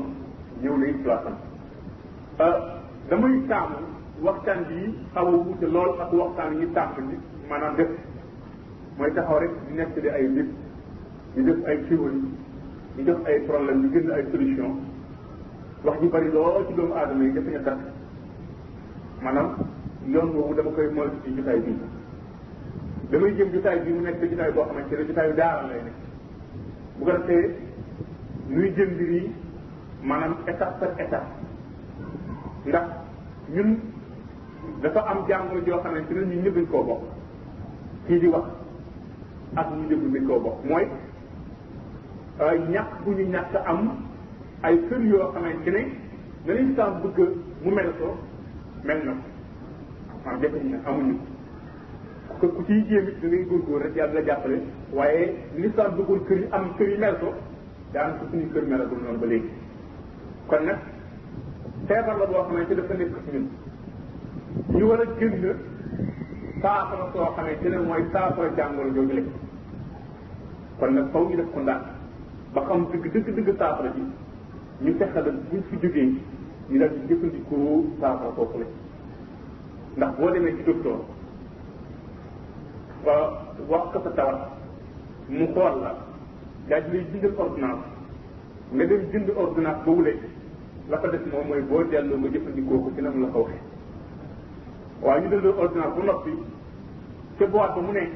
ñëw 0.62 0.74
na 0.78 0.86
it 0.86 0.98
place 1.04 1.32
euh, 2.46 2.58
damay 3.10 3.34
taamu 3.50 3.78
waxtaan 4.22 4.60
bi 4.70 4.78
xaw 5.14 5.28
a 5.34 5.38
wuute 5.44 5.66
lool 5.76 5.92
ak 6.04 6.12
waxtaan 6.14 6.60
yi 6.60 6.68
tàmp 6.76 6.98
bi 7.10 7.16
maanaam 7.50 7.76
def 7.78 7.90
mooy 8.98 9.12
taxaw 9.16 9.40
rek 9.42 9.54
di 9.68 9.74
nekk 9.78 9.96
di 10.04 10.10
ay 10.10 10.26
nit 10.36 10.50
di 11.34 11.42
def 11.48 11.60
ay 11.70 11.78
théorie 11.88 12.26
di 12.96 13.02
def 13.04 13.20
ay 13.28 13.38
problème 13.48 13.82
di 13.82 13.88
génn 13.94 14.12
ay 14.14 14.24
solution 14.32 14.72
wax 15.84 15.96
ji 16.00 16.08
bari 16.14 16.30
lool 16.36 16.66
ci 16.68 16.74
doomu 16.78 16.94
aadama 16.94 17.24
yi 17.24 17.32
def 17.34 17.46
ñu 17.54 17.62
tax 17.68 17.80
maanaam 19.24 19.50
yoon 20.14 20.30
boobu 20.34 20.54
dama 20.54 20.70
koy 20.78 20.88
moytu 20.96 21.18
ci 21.24 21.30
jotaay 21.36 21.60
bi 21.66 21.72
damay 23.12 23.32
jëm 23.38 23.50
jotaay 23.54 23.78
bi 23.84 23.90
mu 23.96 24.02
nekk 24.06 24.22
jotaay 24.32 24.52
boo 24.54 24.66
xamante 24.68 24.94
ne 24.98 25.04
jotaay 25.10 25.34
daara 25.34 25.64
lay 25.70 25.82
nekk 25.86 26.05
bu 27.00 27.06
ko 27.06 27.12
defee 27.12 27.42
nuy 28.50 28.70
jël 28.78 28.90
mbir 28.96 29.10
yi 29.16 29.22
maanaam 30.08 30.34
étape 30.52 30.80
par 30.80 31.24
ndax 32.66 32.88
ñun 33.54 33.70
dafa 34.82 35.00
am 35.12 35.18
jàngoro 35.28 35.62
joo 35.66 35.80
xam 35.84 35.94
ne 35.96 36.02
ci 36.08 36.14
ñun 36.14 36.42
ñëpp 36.44 36.56
dañ 36.56 36.66
koo 36.72 36.84
bokk 36.84 37.04
kii 38.08 38.20
di 38.20 38.28
wax 38.28 38.44
ak 39.56 39.68
ñu 39.76 39.88
déglu 39.90 40.12
dañ 40.14 40.28
koo 40.28 40.40
bokk 40.40 40.60
mooy 40.70 40.86
ñàkk 42.74 42.92
bu 43.06 43.12
ñu 43.12 43.26
ñàkk 43.34 43.54
am 43.66 43.92
ay 44.64 44.76
kër 44.90 45.00
yoo 45.06 45.32
xamante 45.34 45.68
ne 45.72 45.82
danañ 46.48 46.76
saa 46.76 46.90
bëgg 47.02 47.18
mu 47.64 47.72
mel 47.72 47.92
ko 48.00 48.16
mel 48.84 49.02
na 49.06 49.12
ko 49.12 49.28
maanaam 50.26 50.42
jafe 50.42 50.60
ñu 50.64 50.78
amuñu 50.88 51.16
ko 52.40 52.48
ku 52.48 52.64
ciy 52.68 52.84
jéem 52.88 53.08
it 53.08 53.22
da 53.22 53.28
ngay 53.28 53.46
góorgóor 53.50 53.82
rek 53.84 53.96
yàlla 53.96 54.22
jàppale 54.24 54.62
waaye 54.92 55.36
lista 55.58 55.88
duggul 55.96 56.24
kër 56.28 56.38
yi 56.38 56.48
am 56.52 56.76
kër 56.78 56.90
yi 56.90 56.98
mel 56.98 57.16
ko 57.20 57.34
daanaka 57.94 58.26
suñu 58.30 58.52
kër 58.52 58.64
melagul 58.68 59.00
noonu 59.02 59.20
ba 59.20 59.26
léegi 59.26 59.50
kon 60.48 60.64
nag 60.66 60.78
feebar 61.88 62.18
la 62.18 62.26
boo 62.26 62.44
xamante 62.44 62.76
dafa 62.76 62.94
nekk 62.94 63.16
ci 63.26 63.32
ñun 63.32 63.48
ñu 64.78 64.86
war 64.88 65.00
a 65.00 65.06
génn 65.18 65.46
saafara 66.62 67.10
soo 67.14 67.26
xamante 67.36 67.68
ne 67.70 67.78
mooy 67.78 68.04
saafara 68.12 68.50
jàngoro 68.58 68.90
jooju 68.94 69.14
lekk 69.16 69.30
kon 70.80 70.94
nag 70.94 71.10
faw 71.12 71.24
ñu 71.30 71.36
def 71.36 71.52
ko 71.54 71.60
ndax 71.60 71.82
ba 72.54 72.62
xam 72.68 72.86
dëgg 72.92 73.12
dëgg 73.14 73.36
dëgg 73.36 73.58
saafara 73.58 73.90
ji 73.96 74.04
ñu 74.84 74.94
fexe 74.98 75.20
la 75.26 75.32
buñ 75.50 75.62
fi 75.70 75.76
jógee 75.82 76.06
ñu 76.70 76.78
daal 76.80 76.94
di 77.00 77.08
jëfandikoo 77.08 77.86
saafara 78.00 78.32
soosu 78.36 78.58
la 78.60 78.68
ndax 79.96 80.16
boo 80.18 80.30
demee 80.30 80.56
ci 80.58 80.64
docteur 80.64 81.00
wax 83.70 83.84
ko 83.94 84.02
sa 84.04 84.10
tawat 84.10 84.54
mu 85.30 85.46
xool 85.56 85.82
la 85.82 85.94
daa 86.70 86.80
ji 86.80 86.92
lay 86.98 87.06
jëndal 87.14 87.34
ordonnance 87.40 87.88
nga 88.76 88.84
dem 88.90 89.02
jënd 89.12 89.30
ordonnance 89.42 89.82
ba 89.86 89.92
wule 89.92 90.14
la 90.90 90.98
ko 90.98 91.08
def 91.08 91.22
moom 91.32 91.48
mooy 91.48 91.62
boo 91.70 91.84
delloo 91.92 92.18
nga 92.18 92.30
jëfandikoo 92.34 92.80
ko 92.84 92.90
ci 92.96 93.02
nam 93.02 93.22
la 93.22 93.28
ko 93.34 93.40
waxee 93.44 93.62
waaye 95.04 95.22
ñu 95.22 95.30
delloo 95.30 95.58
ordonnance 95.62 95.94
bu 95.96 96.04
noppi 96.08 96.32
ca 97.38 97.46
boîte 97.52 97.74
ba 97.76 97.82
mu 97.86 97.92
nekk 97.92 98.12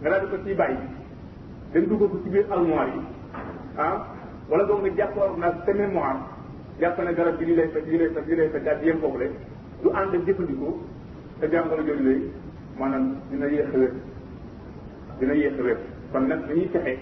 nga 0.00 0.08
daal 0.10 0.20
di 0.20 0.26
ko 0.30 0.36
ciy 0.44 0.54
bàyyi 0.54 0.78
dem 1.72 1.86
dugal 1.88 2.08
ko 2.08 2.18
ci 2.22 2.28
biir 2.30 2.46
armoire 2.50 2.90
yi 2.96 3.00
ah 3.76 4.06
wala 4.48 4.64
doo 4.64 4.78
nga 4.78 4.90
jàpp 4.98 5.16
ordonnance 5.18 5.58
sa 5.66 5.72
mémoire 5.74 6.16
jàpp 6.80 6.98
ne 7.04 7.12
garab 7.14 7.38
gi 7.38 7.44
lii 7.44 7.54
lay 7.56 7.68
faj 7.68 7.84
lii 7.88 7.96
lay 7.98 8.08
faj 8.14 8.24
lii 8.28 8.36
lay 8.36 8.48
faj 8.48 8.62
daal 8.62 8.78
di 8.80 8.86
yem 8.86 8.98
foofu 8.98 9.18
rek 9.18 9.32
du 9.82 9.88
ànd 9.92 10.14
ak 10.14 10.24
jëfandikoo 10.26 10.78
te 11.38 11.48
jàngoro 11.50 11.82
jooju 11.84 12.02
lay 12.04 12.20
maanaam 12.78 13.14
dina 13.30 13.46
yéex 13.46 13.70
wér 13.74 13.92
dina 15.18 15.32
yéex 15.34 15.60
wér 15.60 15.78
kon 16.14 16.28
nag 16.30 16.46
dañuy 16.48 16.68
fexe 16.72 16.96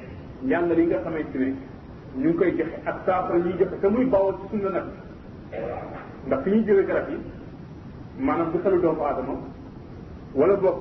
yàlla 0.51 0.75
li 0.75 0.85
nga 0.87 0.98
xamante 1.05 1.37
ne 1.38 1.48
ñu 2.16 2.29
ngi 2.29 2.35
koy 2.38 2.51
joxe 2.59 2.77
ak 2.90 2.96
saafara 3.05 3.38
ñuy 3.38 3.53
joxe 3.59 3.77
te 3.81 3.88
muy 3.88 4.05
bawoo 4.07 4.33
ci 4.33 4.44
sunna 4.51 4.70
nag 4.70 4.87
ndax 6.27 6.40
fi 6.44 6.51
ñuy 6.51 6.64
jële 6.64 6.87
garab 6.87 7.09
yi 7.11 7.16
maanaam 8.25 8.53
du 8.53 8.59
xelu 8.62 8.81
doomu 8.81 9.03
aadama 9.05 9.35
wala 10.35 10.57
boog 10.62 10.79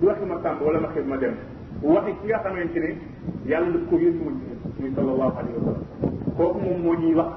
du 0.00 0.06
waxi 0.08 0.24
ma 0.26 0.36
tàmb 0.42 0.60
wala 0.62 0.78
ma 0.80 0.88
xib 0.94 1.06
ma 1.06 1.16
dem 1.18 1.34
waxi 1.82 2.12
ki 2.20 2.26
nga 2.26 2.38
xamante 2.38 2.78
ne 2.80 2.90
yàlla 3.50 3.70
daf 3.72 3.88
ko 3.88 3.94
yónni 3.96 4.20
woon 4.24 4.40
ci 4.74 4.80
muy 4.82 4.92
sallallahu 4.96 5.32
alayhi 5.38 5.58
wa 5.58 5.62
sallam 5.64 6.36
kooku 6.36 6.58
moom 6.64 6.80
moo 6.82 6.96
ñuy 7.00 7.14
wax 7.14 7.30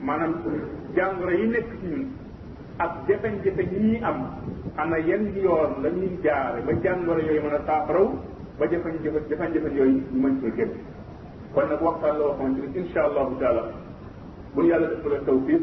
maanaam 0.00 0.32
jàngoro 0.96 1.30
yi 1.30 1.46
nekk 1.46 1.66
ci 1.80 1.86
ñun 1.86 2.06
ak 2.78 2.90
jafe-jafe 3.06 3.62
yi 3.72 3.78
ñuy 3.86 4.00
am 4.02 4.18
ana 4.76 4.96
yan 4.98 5.22
yoon 5.42 5.82
la 5.82 5.88
ñuy 5.88 6.10
jaare 6.22 6.60
ba 6.66 6.72
jàngoro 6.82 7.20
yooyu 7.20 7.40
mën 7.42 7.54
a 7.54 7.60
saafaraw 7.66 8.06
ba 8.58 8.66
jëfañ 8.66 8.92
jëfa 9.02 9.18
jëfañ 9.28 9.48
jëfañ 9.54 9.76
yooyu 9.76 9.96
ñu 10.12 10.18
mën 10.22 10.40
cee 10.40 10.52
génn 10.56 10.70
kon 11.54 11.66
nag 11.68 11.80
waxtaan 11.82 12.18
la 12.18 12.24
waxoon 12.26 12.54
ci 12.72 12.78
insha 12.80 13.00
allahu 13.04 13.34
taala 13.40 13.62
bu 14.54 14.60
ñu 14.62 14.66
yàlla 14.68 14.86
def 14.88 15.04
la 15.06 15.18
tawfiq 15.26 15.62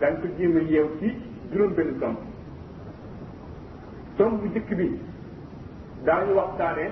daañ 0.00 0.14
ko 0.20 0.26
jéem 0.36 0.56
a 0.56 0.60
yeew 0.60 0.88
ci 1.00 1.12
juróom 1.52 1.74
benn 1.74 1.98
tomb 1.98 2.16
tomb 4.16 4.40
bu 4.40 4.46
jëkk 4.52 4.74
bi 4.76 4.98
daañu 6.04 6.32
waxtaanee 6.34 6.90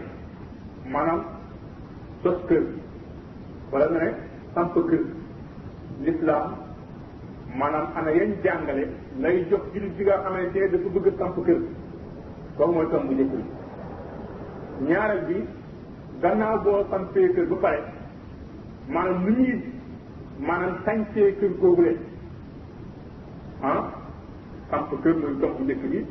maanaam 0.92 1.22
sos 2.22 2.38
kër 2.48 2.62
wala 3.72 3.86
nga 3.88 4.04
ne 4.04 4.10
samp 4.54 4.74
kër 4.88 5.02
l'islam 6.04 6.54
maanaam 7.58 7.86
ana 7.96 8.10
yañ 8.10 8.30
jàngale 8.44 8.84
lay 9.18 9.46
jox 9.50 9.60
jullit 9.74 9.92
bi 9.96 10.04
nga 10.04 10.18
xamante 10.22 10.56
ne 10.60 10.68
dafa 10.68 10.88
bëgg 10.88 11.08
samp 11.18 11.36
kër 11.46 11.60
kooku 12.56 12.72
mooy 12.72 12.88
tomb 12.90 13.06
bu 13.08 13.14
jëkk 13.14 13.32
bi 13.32 13.55
ñaareel 14.80 15.24
bi 15.28 15.40
gannaaw 16.22 16.62
boo 16.64 16.84
sampee 16.90 17.28
kër 17.34 17.46
ba 17.48 17.56
pare 17.62 17.80
maanaam 18.88 19.24
lu 19.26 19.32
ñuy 19.36 19.60
maanaam 20.40 20.74
sañcee 20.84 21.34
kër 21.40 21.50
googu 21.60 21.82
leen 21.82 21.98
ah 23.62 23.84
samp 24.70 24.90
kër 25.02 25.14
mooy 25.14 25.34
topp 25.40 25.60
njëkk 25.60 25.82
bi 25.92 26.04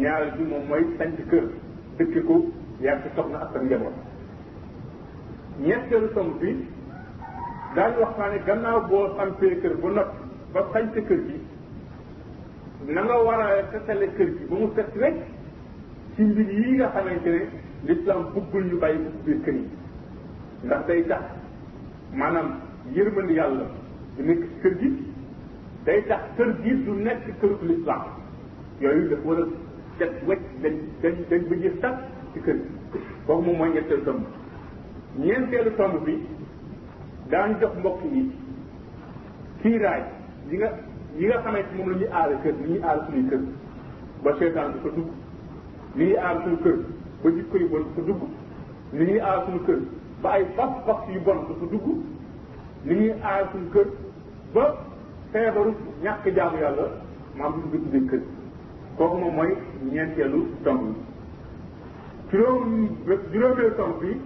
ñaareel 0.00 0.32
bi 0.36 0.44
moom 0.50 0.64
mooy 0.68 0.84
sañc 0.98 1.18
kër 1.30 1.44
dëkk 1.98 2.14
ko 2.26 2.34
yàgg 2.80 3.04
soxna 3.16 3.38
ak 3.38 3.48
sa 3.52 3.60
njaboot 3.62 3.96
ñetteelu 5.64 6.08
tomb 6.14 6.40
bi 6.40 6.50
daañu 7.74 7.98
wax 8.00 8.18
naa 8.18 8.30
ne 8.30 8.38
gannaaw 8.46 8.80
boo 8.90 9.06
sampee 9.16 9.60
kër 9.62 9.74
ba 9.82 9.88
noppi 9.88 10.18
ba 10.52 10.60
sañc 10.72 10.92
kër 11.08 11.20
gi 11.28 11.38
na 12.92 13.00
nga 13.02 13.16
war 13.26 13.40
a 13.40 13.62
setale 13.72 14.06
kër 14.16 14.28
gi 14.36 14.44
ba 14.50 14.54
mu 14.58 14.68
set 14.74 14.94
rek 15.02 15.14
ci 16.14 16.22
mbir 16.22 16.48
yi 16.48 16.74
nga 16.76 16.86
xamante 16.94 17.30
ne 17.30 17.42
l'islam 17.86 18.24
buggul 18.34 18.64
ñu 18.70 18.78
bàyyi 18.80 18.98
ko 19.04 19.10
biir 19.26 19.38
kër 19.44 19.54
yi 19.54 19.66
ndax 20.64 20.86
day 20.86 21.02
tax 21.08 21.22
maanaam 22.14 22.48
yërmande 22.94 23.32
yàlla 23.34 23.66
du 24.16 24.22
nekk 24.24 24.42
kër 24.62 24.74
gi 24.80 24.88
day 25.84 26.00
tax 26.08 26.20
kër 26.36 26.48
gi 26.62 26.72
du 26.84 26.92
nekk 26.94 27.22
këru 27.40 27.56
l'islam 27.62 28.02
yooyu 28.80 29.08
dafa 29.08 29.28
war 29.28 29.38
a 29.42 29.44
ci 29.98 31.24
kër 31.38 31.40
gi 32.32 32.60
kooku 33.26 33.40
moom 33.42 33.58
mooy 33.58 33.70
ñetteelu 33.70 34.04
tomb 34.04 34.22
ñeenteelu 35.18 35.70
tomb 35.76 36.04
bi 36.04 36.12
daan 37.30 37.56
jox 37.60 37.74
mbokk 37.78 38.04
yi 38.12 38.22
kiiraay 39.62 40.02
yi 40.50 40.56
nga 40.56 40.68
yi 41.18 41.26
nga 41.26 41.40
xamante 41.42 41.74
moom 41.76 41.88
lu 41.88 41.94
ñuy 41.96 42.08
aar 42.10 42.30
kër 42.42 42.54
li 42.62 42.68
ñuy 42.72 42.80
aar 42.82 42.98
suñuy 43.06 43.28
kër 43.30 43.40
ba 44.22 44.30
seetaan 44.38 44.72
du 44.72 44.78
ko 44.80 44.88
dugg 44.96 45.10
li 45.96 46.04
ñuy 46.04 46.16
aar 46.16 46.36
suñu 46.44 46.58
kër 46.64 46.78
ba 47.22 47.30
jikko 47.30 47.56
yu 47.58 47.68
bon 47.68 47.78
du 47.78 47.86
fa 47.94 48.02
dugg 48.06 48.22
li 48.92 49.04
ñuy 49.06 49.18
aar 49.20 49.38
suñu 49.46 49.58
kër 49.66 49.78
ba 50.22 50.30
ay 50.30 50.44
bas 50.56 50.70
bas 50.86 51.00
yu 51.14 51.20
bon 51.20 51.34
du 51.40 51.54
fa 51.58 51.66
dugg 51.72 51.86
li 52.84 52.94
ñuy 52.94 53.10
aar 53.22 53.48
suñu 53.52 53.70
kër 53.72 53.86
ba 54.54 54.64
feebaru 55.32 55.72
ñàkk 56.02 56.24
jaamu 56.36 56.56
yàlla 56.62 56.84
maam 57.38 57.54
dugg 57.72 57.82
ci 57.92 58.06
kër 58.10 58.20
kooku 58.96 59.16
moom 59.16 59.34
mooy 59.36 59.52
ñeenteelu 59.92 60.40
tomb 60.64 60.82
bi 60.82 60.94
juróom 62.30 62.88
juróomeelu 63.32 63.74
tomb 63.76 64.00
bi 64.00 64.20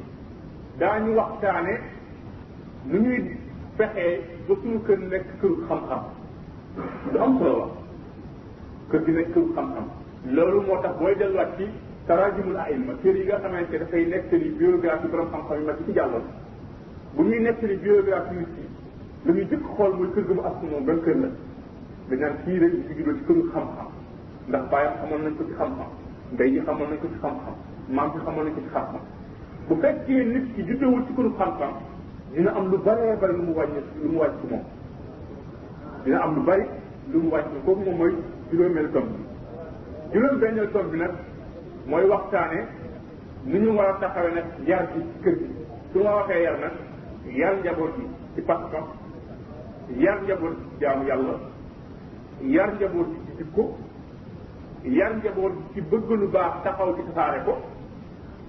daañu 0.78 1.14
waxtaane 1.16 1.74
nu 2.84 2.98
ñuy 2.98 3.38
fexee 3.76 4.20
ba 4.48 4.54
suñu 4.62 4.82
kër 4.86 4.98
nekk 4.98 5.26
këru 5.40 5.56
xam-xam 5.68 6.04
lu 7.12 7.18
am 7.24 7.38
solo 7.38 7.56
la 7.56 7.68
kër 8.90 9.02
gi 9.04 9.12
nekk 9.12 9.32
këru 9.32 9.52
xam-xam 9.54 9.86
loolu 10.34 10.60
moo 10.66 10.80
tax 10.82 10.92
booy 10.98 11.14
delluwaat 11.16 11.56
ci 11.56 11.64
tarajimul 12.12 12.56
aima 12.56 12.92
téere 13.02 13.18
yi 13.20 13.24
nga 13.26 13.38
xamante 13.42 13.78
dafay 13.82 14.02
nettali 14.12 14.48
biographie 14.58 15.08
borom 15.10 15.28
xam-xam 15.32 15.56
yi 15.60 15.64
mag 15.64 15.76
ci 15.86 15.92
jàlloon 15.96 16.22
bu 17.14 17.22
ñuy 17.22 17.40
nettali 17.40 17.76
biographie 17.82 18.38
yi 18.40 18.46
si 18.54 18.62
la 19.24 19.32
ñuy 19.32 19.46
jëkk 19.50 19.62
xool 19.76 19.92
mooy 19.98 20.10
kër 20.14 20.24
gu 20.24 20.32
mu 20.34 20.40
asku 20.50 20.66
moom 20.66 20.84
ban 20.86 21.00
kër 21.04 21.16
la 21.22 21.28
dañ 22.08 22.18
naan 22.20 22.34
kii 22.44 22.58
rek 22.62 22.72
ñu 22.74 22.94
juddoo 22.96 23.14
ci 23.18 23.24
këru 23.24 23.42
xam-xam 23.52 23.88
ndax 24.48 24.62
bàyyam 24.70 24.92
xamoon 25.00 25.20
nañ 25.26 25.36
ko 25.38 25.44
ci 25.48 25.52
xam-xam 25.58 25.90
ndey 26.32 26.50
ji 26.52 26.60
xamoon 26.66 26.88
nañ 26.92 26.98
ko 27.02 27.06
ci 27.12 27.18
xam-xam 27.22 27.54
maam 27.96 28.08
ji 28.12 28.18
xamoon 28.24 28.44
nañ 28.46 28.52
ko 28.54 28.60
ci 28.60 28.68
xam-xam 28.68 29.02
bu 29.68 29.74
fekkee 29.82 30.24
nit 30.32 30.54
ki 30.54 30.62
juddewul 30.64 31.06
ci 31.06 31.12
këru 31.14 31.30
xam-xam 31.36 31.72
dina 32.34 32.50
am 32.52 32.68
lu 32.70 32.76
bare 32.82 33.16
bare 33.20 33.32
lu 33.32 33.42
mu 33.42 33.52
wàññi 33.56 33.80
lu 34.02 34.08
mu 34.10 34.18
wàcc 34.18 34.40
moom 34.50 34.60
dina 36.04 36.20
am 36.20 36.34
lu 36.34 36.42
bari 36.42 36.66
lu 37.12 37.18
mu 37.22 37.28
wàcc 37.30 37.46
kooku 37.64 37.80
moom 37.88 37.96
mooy 37.96 38.14
juróomeel 38.50 38.90
tom 38.92 39.04
bi 39.16 39.22
juróom 40.14 40.38
benneel 40.40 40.70
tom 40.72 40.90
bi 40.90 40.98
nag 40.98 41.10
mooy 41.86 42.04
waxtaane 42.08 42.62
ni 43.44 43.58
ñu 43.58 43.70
war 43.76 43.88
a 43.94 43.98
taxawe 44.00 44.30
nag 44.34 44.44
yar 44.68 44.86
ci 44.92 45.00
kër 45.22 45.36
gi 45.38 45.46
su 45.92 45.98
ma 46.00 46.14
waxee 46.14 46.42
yar 46.42 46.58
nag 46.58 46.72
yar 47.24 47.54
njaboot 47.56 47.96
bi 47.96 48.06
ci 48.34 48.40
pas-pas 48.40 48.84
yar 49.96 50.20
njaboot 50.22 50.54
bi 50.58 50.64
ci 50.70 50.76
jaamu 50.78 51.04
yàlla 51.06 51.40
yar 52.40 52.72
njaboot 52.74 53.08
bi 53.08 53.20
ci 53.26 53.32
jikko 53.38 53.76
yar 54.82 55.14
njaboot 55.16 55.52
bi 55.54 55.62
ci 55.74 55.80
bëgg 55.90 56.08
lu 56.20 56.26
baax 56.28 56.52
taxaw 56.62 56.94
ci 56.94 57.02
tasaare 57.06 57.42
ko 57.44 57.56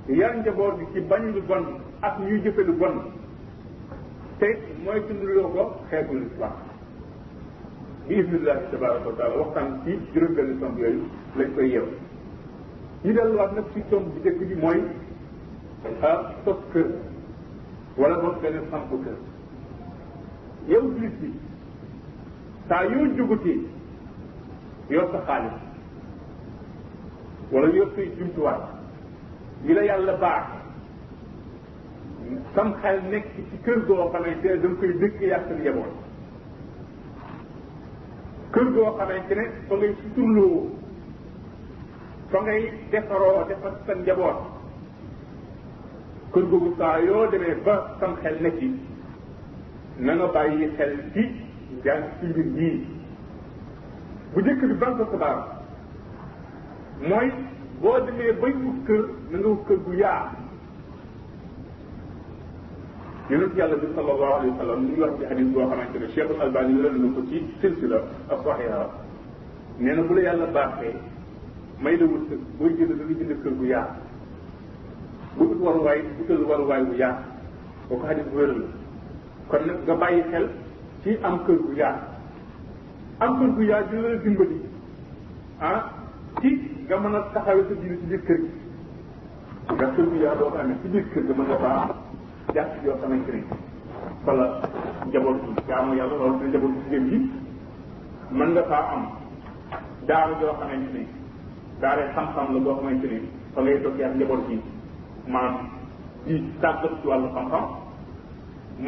yar 0.07 0.35
njaboot 0.37 0.77
bi 0.77 0.85
ci 0.93 0.99
bañ 1.07 1.33
lu 1.33 1.41
bon 1.41 1.79
ak 2.01 2.19
ñuy 2.19 2.41
jëfe 2.43 2.61
lu 2.61 2.73
bon 2.73 3.01
te 4.37 4.57
mooy 4.85 5.01
tunduloo 5.07 5.47
ko 5.49 5.79
xeetu 5.89 6.13
lislaam 6.19 6.53
bi 8.07 8.15
ismillahi 8.19 8.65
tabaraka 8.71 9.07
wa 9.09 9.15
taala 9.17 9.35
waxtaan 9.41 9.79
ci 9.85 9.97
juróom-benn 10.13 10.59
tomb 10.59 10.77
yooyu 10.79 11.03
lañ 11.35 11.51
koy 11.55 11.69
yeew 11.71 11.85
ñu 13.03 13.11
delluwaat 13.13 13.51
nag 13.53 13.65
ci 13.73 13.81
tomb 13.89 14.07
bi 14.15 14.19
dëkk 14.23 14.39
bi 14.47 14.55
mooy 14.55 14.81
ah 16.09 16.31
sos 16.45 16.59
kër 16.73 16.87
wala 17.97 18.15
boog 18.21 18.41
benn 18.41 18.63
samp 18.71 18.91
kër 19.03 19.17
yow 20.67 20.83
jullit 20.93 21.15
bi 21.21 21.29
saa 22.69 22.83
yoo 22.85 23.07
jugutee 23.17 23.59
yor 24.89 25.09
sa 25.11 25.19
xaalis 25.27 25.59
wala 27.51 27.67
yor 27.75 27.89
say 27.95 28.05
jumtuwaay 28.17 28.61
yi 29.65 29.73
la 29.73 29.81
yàlla 29.83 30.15
baax 30.17 30.45
sam 32.55 32.71
xel 32.81 33.01
nekk 33.11 33.27
ci 33.49 33.57
kër 33.65 33.79
goo 33.87 34.07
xamante 34.13 34.45
ne 34.47 34.61
danga 34.61 34.79
koy 34.79 34.93
dëkk 35.01 35.21
yàq 35.21 35.43
sa 35.49 35.53
njaboot 35.59 35.91
kër 38.53 38.67
goo 38.73 38.95
xamante 38.97 39.35
ne 39.35 39.45
fa 39.67 39.75
ngay 39.75 39.93
suturloo 40.01 40.71
fa 42.33 42.41
ngay 42.41 42.61
defaroo 42.91 43.45
defar 43.49 43.71
sa 43.87 43.93
njaboot 43.93 44.37
kër 46.33 46.45
googu 46.49 46.69
saa 46.79 46.97
yoo 47.07 47.25
demee 47.31 47.53
ba 47.65 47.75
sam 47.99 48.15
xel 48.23 48.37
ne 48.43 48.51
ci 48.59 48.67
na 50.05 50.11
nga 50.17 50.27
bàyyi 50.33 50.69
xel 50.77 50.93
ci 51.13 51.23
yaa 51.85 51.95
ngi 52.01 52.07
ci 52.19 52.25
mbir 52.31 52.47
yii 52.59 52.77
bu 54.33 54.39
njëkk 54.41 54.61
bi 54.69 54.75
ban 54.81 54.97
sa 54.97 55.03
xibaar 55.11 55.37
mooy 57.09 57.29
boo 57.81 57.99
demee 58.05 58.31
bay 58.41 58.53
wut 58.63 58.77
kër 58.87 59.03
na 59.29 59.37
nga 59.39 59.47
wut 59.49 59.63
kër 59.67 59.77
gu 59.85 59.93
yaa 60.03 60.23
yonent 63.29 63.55
yàlla 63.57 63.75
bi 63.83 63.87
sallallahu 63.95 64.33
alayhi 64.37 64.51
wa 64.53 64.57
sallam 64.57 64.79
mu 64.83 64.87
ngi 64.91 65.01
wax 65.01 65.11
ci 65.19 65.25
xadis 65.29 65.47
boo 65.53 65.65
xamante 65.69 65.99
ne 65.99 66.07
cheikh 66.13 66.41
albani 66.41 66.73
wéral 66.81 66.99
na 67.03 67.15
ko 67.15 67.21
ci 67.29 67.37
silsila 67.61 67.97
ak 68.31 68.37
saxiha 68.45 68.79
nee 69.79 69.95
na 69.95 70.01
bu 70.01 70.13
la 70.15 70.21
yàlla 70.21 70.45
baaxee 70.57 71.12
may 71.83 71.97
la 71.99 72.05
wut 72.05 72.23
booy 72.57 72.71
jënd 72.77 73.57
gu 73.57 73.65
yaatu 73.65 73.95
bu 75.35 75.63
la 78.39 79.73
kon 79.85 79.97
bàyyi 79.99 80.21
xel 80.31 80.45
ci 81.03 81.17
am 81.27 81.37
kër 81.45 81.57
gu 81.65 81.73
yaatu 81.75 82.05
am 83.23 83.39
kër 83.39 83.49
gu 83.55 83.61
yaatu 83.63 83.95
ah, 85.59 85.67
a 85.67 85.91
biir 86.39 86.59
kër 86.87 87.01
gi 87.81 88.17
nga 89.73 89.85
kër 89.95 90.05
gu 90.09 90.15
yaatu 90.23 90.39
boo 90.39 90.49
ko 90.49 90.57
amee 90.63 90.77
ci 90.81 90.87
biir 90.91 91.05
kër 91.13 91.23
ga 91.27 91.33
mën 91.33 91.45
nga 91.45 91.57
faa 94.25 94.59
bi 95.05 95.17
jaamu 95.67 95.95
yàlla 95.97 96.15
loolu 96.19 96.35
dina 96.37 96.47
njaboot 96.49 96.71
bi 96.73 96.79
jigéen 96.83 97.05
bi 97.09 98.41
am 98.71 99.03
daaru 100.07 100.33
yoo 100.41 100.55
xamante 100.59 100.91
ne 100.97 101.22
daaree 101.83 102.07
xam-xam 102.15 102.53
la 102.55 102.59
boo 102.65 102.73
xamante 102.79 103.07
ni 103.11 103.17
fa 103.53 103.61
ngay 103.61 103.77
tokki 103.83 104.03
ak 104.03 104.15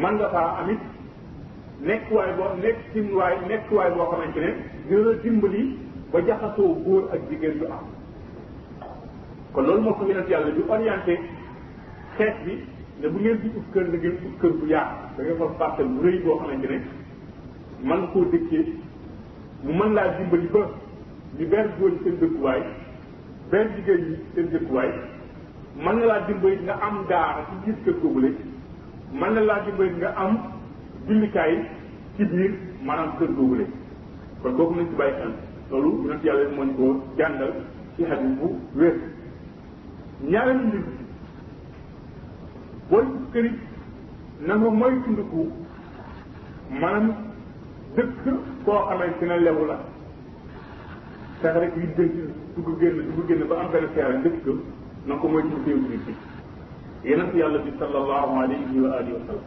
man 0.00 0.16
nga 0.18 0.28
faa 0.32 0.56
amit 0.60 0.78
nekk 1.80 2.10
waay 2.10 2.32
boo 3.96 4.20
nekk 4.32 5.42
ba 6.12 6.20
jaxasoo 6.26 6.74
góor 6.84 7.02
ak 7.12 7.20
jigéen 7.30 7.58
du 7.58 7.66
loolu 9.62 9.80
moo 9.80 10.06
yàlla 10.28 10.50
di 10.50 10.62
orienté 10.68 11.16
bi 12.44 12.52
ne 13.00 13.08
bu 13.08 13.18
ngeen 13.18 13.40
di 13.42 13.48
ut 13.58 13.64
kër 13.72 13.90
da 13.92 13.96
ngeen 13.96 14.12
ut 14.24 14.40
kër 14.40 14.50
bu 14.60 14.66
yaatu 14.66 15.22
da 17.88 17.96
koo 18.12 18.24
dëkkee 18.32 18.66
mu 19.64 19.72
mën 19.72 19.92
laa 19.94 20.08
dimbali 20.18 20.48
ba 20.52 20.58
ñu 21.38 21.46
ber 21.48 21.66
góor 21.78 21.92
seen 22.04 22.80
benn 23.50 23.68
jigéen 23.76 24.00
ñi 24.08 24.16
seen 24.34 24.46
dëkkuwaay 24.52 24.90
mën 25.82 25.94
na 25.98 26.04
laa 26.10 26.20
dimbali 26.26 26.56
nga 26.66 26.74
am 26.86 26.96
daara 27.10 27.40
ci 27.48 27.54
biir 27.64 27.76
kër 27.84 27.96
googule 28.02 28.30
mën 29.18 29.30
na 29.34 29.40
laa 29.48 29.60
dimbali 29.66 29.90
nga 30.00 30.10
am 30.24 30.32
jullikaay 31.06 31.52
ci 32.16 32.22
biir 32.32 32.52
maanaam 32.86 33.10
kër 33.18 33.30
googule 33.38 33.64
kon 34.42 34.56
kooku 34.56 34.74
nañ 34.76 34.86
ci 34.90 34.94
bàyyi 34.98 35.14
xel 35.18 35.32
loolu 35.70 35.88
yonent 36.02 36.24
yàlla 36.26 36.44
moo 36.56 36.90
jàngal 37.18 37.52
ci 37.94 38.00
xadis 38.10 38.34
bu 38.38 38.46
wér 38.78 38.96
ñaareelu 40.30 40.64
mbir 40.68 40.84
booy 42.90 43.06
këri 43.32 43.50
na 44.46 44.52
nga 44.58 44.68
mooy 44.80 44.94
tunduku 45.04 45.40
maanaam 46.80 47.06
dëkk 47.94 48.24
koo 48.64 48.80
xamante 48.88 49.24
ne 49.26 49.36
lewu 49.46 49.64
la 49.70 49.76
sax 51.40 51.54
rek 51.62 51.74
yu 51.96 52.26
dugg 52.64 52.78
génn 52.80 52.96
dugg 53.16 53.26
génn 53.28 53.42
ba 53.48 53.56
am 53.62 53.70
benn 53.72 53.86
feere 53.94 54.14
ndëkk 54.18 54.36
gëm 54.44 54.58
na 55.06 55.14
ko 55.20 55.28
mooy 55.32 55.42
ci 55.48 55.56
réew 55.66 55.78
bi 55.88 55.98
ci 56.04 56.12
yenent 57.08 57.32
yàlla 57.38 57.58
bi 57.58 57.70
sallallahu 57.78 58.34
alayhi 58.42 58.80
wa 58.84 58.90
alihi 58.98 59.12
wa 59.14 59.20
sallam 59.26 59.44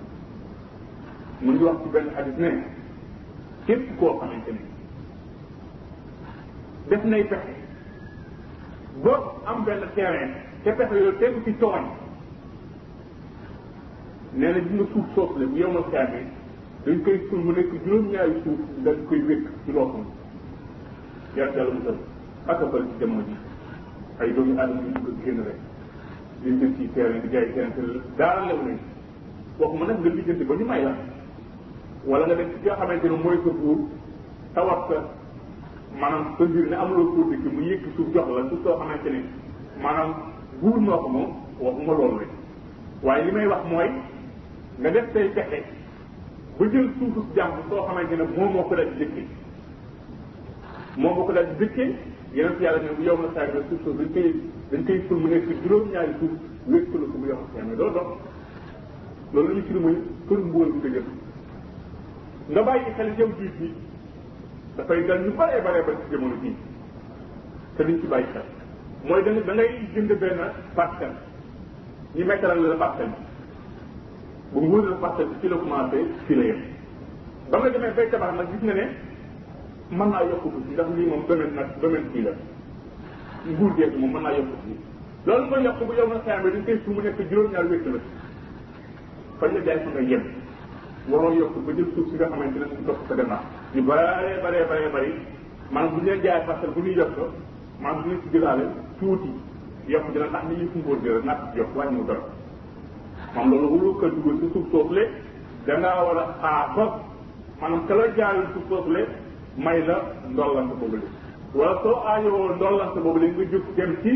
mu 1.41 1.51
ngi 1.51 1.63
wax 1.63 1.77
ci 1.83 1.87
benn 1.93 2.07
xadis 2.15 2.37
ne 2.43 2.49
képp 3.65 3.83
koo 3.99 4.17
xamante 4.19 4.51
ne 4.51 4.61
def 6.89 7.03
nay 7.03 7.23
pexe 7.25 7.53
ba 9.03 9.13
am 9.45 9.63
benn 9.65 9.81
terrain 9.95 10.31
te 10.63 10.71
pexe 10.77 10.93
yooyu 10.95 11.17
tegu 11.17 11.41
ci 11.45 11.53
tooñ 11.59 11.83
nee 14.33 14.53
na 14.53 14.59
dina 14.59 14.83
suuf 14.93 15.05
soof 15.15 15.35
la 15.39 15.45
bu 15.47 15.55
yemal 15.57 15.83
xeamee 15.91 16.25
dañ 16.85 17.01
koy 17.03 17.17
suuf 17.29 17.43
mu 17.43 17.51
nekk 17.53 17.71
juróom-ñaari 17.83 18.41
suuf 18.43 18.59
dañ 18.83 18.97
koy 19.07 19.19
wékk 19.27 19.47
ci 19.65 19.71
loo 19.71 19.87
xam 19.91 20.05
yàlla 21.35 21.55
yàlla 21.57 21.73
musal 21.73 21.97
aka 22.49 22.65
bari 22.65 22.85
ci 22.89 22.99
jëmm 22.99 23.21
ji 23.27 23.33
ay 24.19 24.31
doomu 24.33 24.57
aadama 24.57 24.81
yi 24.87 24.93
ko 25.05 25.11
génn 25.23 25.39
rek 25.45 25.59
di 26.41 26.49
jël 26.59 26.73
ci 26.77 26.87
terrain 26.93 27.19
di 27.19 27.29
jaay 27.29 27.51
keneen 27.53 27.73
te 27.75 27.81
daara 28.17 28.45
lew 28.47 28.61
nañ 28.65 28.77
waxuma 29.59 29.85
nag 29.85 29.99
nga 29.99 30.09
lijjanti 30.09 30.43
ba 30.45 30.55
ñu 30.55 30.65
may 30.65 30.81
la 30.83 30.95
wala 32.07 32.25
nga 32.25 32.35
def 32.35 32.47
ci 32.53 32.63
nga 32.65 32.75
xamante 32.75 33.05
ne 33.07 33.17
mooy 33.23 33.37
sa 33.43 33.49
buur 33.53 33.77
sa 34.55 34.87
maanaam 35.99 36.25
sa 36.39 36.43
mbir 36.43 36.69
ne 36.69 36.73
amuloo 36.75 37.13
pour 37.13 37.25
dikk 37.29 37.53
mu 37.53 37.61
yëkk 37.61 37.83
suuf 37.95 38.11
jox 38.13 38.25
la 38.31 38.49
suuf 38.49 38.63
soo 38.63 38.77
xamante 38.79 39.09
ne 39.11 39.21
maanaam 39.81 40.13
buur 40.61 40.79
moo 40.81 40.97
ko 40.97 41.07
moom 41.07 41.31
waxuma 41.61 41.93
loolu 41.93 42.17
rek 42.19 42.31
waaye 43.03 43.25
li 43.25 43.31
may 43.31 43.45
wax 43.47 43.63
mooy 43.69 43.87
nga 44.79 44.89
def 44.89 45.05
say 45.13 45.29
pexe 45.35 45.63
ba 46.57 46.65
jël 46.71 46.89
suufu 46.97 47.21
jàmm 47.35 47.61
soo 47.69 47.85
xamante 47.85 48.15
ne 48.17 48.23
moom 48.35 48.51
moo 48.53 48.63
ko 48.63 48.73
daal 48.75 48.89
di 48.91 49.05
dëkkee 49.05 49.27
moom 50.97 51.13
moo 51.15 51.25
ko 51.25 51.31
daal 51.31 51.45
di 51.45 51.65
dëkkee 51.65 51.93
yonent 52.35 52.61
yàlla 52.61 52.79
ne 52.83 52.89
bu 52.97 53.01
yow 53.03 53.15
ma 53.15 53.27
saa 53.33 53.45
yi 53.45 53.51
suuf 53.51 53.81
soosu 53.83 53.97
dañ 53.97 54.13
koy 54.13 54.25
dañ 54.71 54.85
koy 54.87 54.99
ful 55.07 55.17
mu 55.17 55.27
nekk 55.29 55.49
juróom-ñaari 55.63 56.13
suuf 56.19 56.31
wékkalu 56.71 57.05
ko 57.11 57.17
bu 57.17 57.25
yow 57.25 57.37
ma 57.41 57.47
saa 57.53 57.63
yi 57.69 57.75
doo 57.75 57.89
dox 57.89 58.07
loolu 59.33 59.47
la 59.47 59.55
ñu 59.59 59.63
firi 59.67 59.79
mooy 59.79 59.97
kër 60.27 60.37
mbugal 60.37 60.69
bu 60.73 60.79
dëgër 60.83 61.03
nga 62.51 62.61
bàyyi 62.61 62.93
xel 62.97 63.09
yow 63.17 63.29
jiit 63.39 63.53
bi 63.59 63.71
dafay 64.77 65.05
dal 65.05 65.19
ñu 65.25 65.31
baree 65.39 65.61
baree 65.61 65.83
ba 65.85 65.91
ci 65.95 66.09
jamono 66.11 66.35
bii 66.41 66.55
te 67.75 67.83
duñ 67.83 67.99
ci 68.01 68.07
bàyyi 68.07 68.25
xel 68.33 68.45
mooy 69.07 69.23
da 69.23 69.31
da 69.33 69.53
ngay 69.53 69.69
jënd 69.93 70.11
benn 70.19 70.39
parcelle 70.75 71.17
ñu 72.13 72.23
mettalal 72.25 72.61
la 72.61 72.75
parcelle 72.75 73.09
bi 73.09 73.27
bu 74.51 74.61
nguur 74.65 74.89
la 74.89 74.95
parcelle 74.95 75.29
bi 75.29 75.35
fii 75.39 75.49
la 75.49 75.57
commencé 75.57 75.99
fii 76.25 76.35
la 76.35 76.55
ba 77.49 77.57
nga 77.57 77.69
demee 77.69 77.91
bay 77.95 78.09
tabax 78.09 78.33
nag 78.37 78.47
gis 78.51 78.61
nga 78.63 78.73
ne 78.73 78.85
man 79.91 80.09
naa 80.11 80.21
yokk 80.29 80.43
tuuti 80.43 80.71
ndax 80.73 80.85
lii 80.95 81.05
moom 81.09 81.21
domaine 81.27 81.53
nag 81.57 81.67
domaine 81.81 82.07
kii 82.13 82.21
la 82.21 82.31
nguur 83.57 83.71
geeg 83.77 83.93
moom 83.99 84.11
mën 84.13 84.21
naa 84.23 84.33
yokk 84.37 84.49
tuuti 84.53 84.73
loolu 85.25 85.45
mooy 85.49 85.61
yokk 85.65 85.79
bu 85.87 85.93
yow 85.97 86.07
na 86.09 86.19
koy 86.65 86.77
su 86.85 86.89
mu 86.93 86.99
nekk 87.01 87.19
juróom-ñaar 87.29 87.67
wékk 87.69 87.85
la 87.93 87.99
fa 89.39 89.45
ba 89.49 89.59
jël 89.65 89.79
suuf 91.93 92.05
si 92.09 92.15
nga 92.15 92.25
xamante 92.29 92.57
ne 92.57 92.65
bu 95.95 95.99
jaay 96.23 96.39
parce 96.45 96.59
que 96.61 96.67
bu 96.73 96.79
ñuy 96.85 96.95
yokk 97.01 97.17
maanaam 97.81 97.99
bu 98.03 98.07
ñu 98.09 98.15
si 98.21 98.27
jëlaale 98.33 98.65
tuuti 98.99 99.29
yokk 99.87 100.07
dina 100.13 100.25
ndax 100.27 100.43
ni 100.49 100.53
ñu 100.55 100.65
fu 100.71 100.77
ngóor 100.79 100.99
jëla 101.03 101.19
natt 101.23 101.41
yokk 101.55 101.71
wàññi 101.75 101.95
mu 101.95 102.01
dara 102.05 102.23
maanaam 103.33 103.51
loolu 103.51 103.67
wuloo 103.73 103.95
ko 103.99 104.05
dugal 104.09 104.35
si 104.39 104.45
suuf 104.53 104.65
soosu 104.71 104.93
le 104.93 105.03
dangaa 105.65 106.03
war 106.05 106.17
a 106.21 106.23
xaar 106.41 106.63
ba 106.75 106.85
maanaam 107.59 107.81
ka 107.87 107.93
la 107.95 108.03
jaayul 108.17 108.45
suuf 108.53 108.67
soosu 108.69 108.91
le 108.91 109.01
may 109.57 109.81
la 109.87 109.95
ndollant 110.29 110.69
boobu 110.77 110.85
li 110.97 111.01
wala 111.57 111.73
soo 111.83 111.95
aajowoo 112.09 112.55
ndollant 112.55 112.93
boobu 113.03 113.19
li 113.23 113.27
nga 113.31 113.45
jug 113.51 113.63
dem 113.77 113.91
ci 114.03 114.11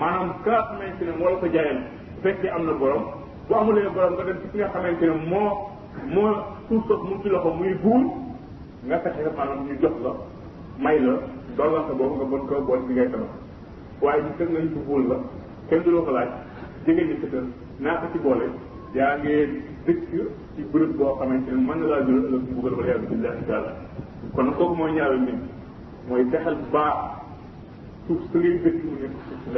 maanaam 0.00 0.30
ka 0.44 0.54
xamante 0.68 1.02
ne 1.04 1.12
moo 1.18 1.28
la 1.30 1.36
ko 1.40 1.46
jaayal 1.54 1.78
bu 2.22 2.28
am 2.54 2.66
na 2.66 2.72
borom 2.80 3.02
bu 3.48 3.52
amulee 3.58 3.88
borom 3.96 4.12
nga 4.16 4.24
dem 4.28 4.38
ci 4.42 4.46
ki 4.52 4.56
nga 4.58 4.68
xamante 4.72 5.04
moo 5.30 5.50
moo 6.14 6.30
suuf 6.68 6.84
sof 6.88 7.02
ci 7.22 7.28
loxo 7.28 7.50
muy 7.58 7.74
buur 7.82 8.00
nga 8.86 8.96
fexe 9.02 9.20
maanaam 9.38 9.60
ñu 9.66 9.74
la 10.04 10.12
may 10.82 10.98
la 11.06 11.12
ndollant 11.52 11.88
boobu 11.98 12.14
nga 12.16 12.24
mën 12.30 12.42
ko 12.48 12.54
bool 12.68 12.80
bi 12.86 12.92
ngay 12.94 13.08
tabax 13.12 13.32
waaye 14.02 14.20
ñu 14.24 14.30
teg 14.38 14.48
nañ 14.54 14.66
ko 14.74 14.78
buur 14.86 15.02
la 15.10 15.16
kenn 15.68 15.82
du 15.82 15.90
la 15.90 16.00
ko 16.06 16.10
laaj 16.12 16.30
jege 16.86 17.02
ñu 17.08 17.14
këtal 17.22 17.46
naa 17.82 17.98
ko 18.00 18.06
ci 18.12 18.18
boole 18.22 18.46
yaa 18.94 19.18
ngi 19.18 19.34
dëkk 19.86 20.00
ci 20.54 20.60
bërëb 20.72 20.92
boo 20.98 21.16
xamante 21.18 21.50
ne 21.50 21.60
mën 21.66 21.76
na 21.80 21.86
laa 21.90 22.02
jural 22.06 22.24
ëllëg 22.30 22.42
mbugal 22.52 22.74
wala 22.78 22.88
yàlla 22.90 23.06
billahi 23.10 23.42
taala 23.50 23.70
kon 24.34 24.48
kooku 24.54 24.74
mooy 24.74 24.92
ñaaru 24.92 25.18
nit 25.24 25.40
mooy 26.08 26.22
bu 26.24 26.38
baax 26.72 26.98
suuf 28.06 28.20
sa 28.32 28.38
suuf 28.38 28.42
su 28.60 29.48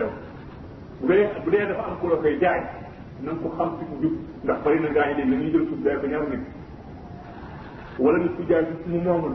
bu 1.03 1.07
dee 1.11 1.29
bu 1.45 1.51
dee 1.51 1.67
dafa 1.67 1.83
am 1.89 1.99
ku 2.01 2.07
la 2.09 2.17
koy 2.23 2.39
jaay 2.41 2.61
na 3.23 3.33
ko 3.33 3.49
xam 3.57 3.71
ci 3.79 3.85
njub 3.97 4.13
ndax 4.45 4.63
bari 4.65 4.81
na 4.81 4.89
gaa 4.91 5.09
yi 5.09 5.15
léegi 5.15 5.31
dañuy 5.31 5.51
jël 5.53 5.67
suuf 5.69 5.83
jaay 5.85 5.97
ko 6.01 6.07
ñaar 6.07 6.23
nit 6.29 6.43
wala 7.99 8.19
nit 8.19 8.37
ku 8.37 8.43
jaay 8.49 8.65
suuf 8.67 8.87
mu 8.87 8.99
moomul 9.01 9.33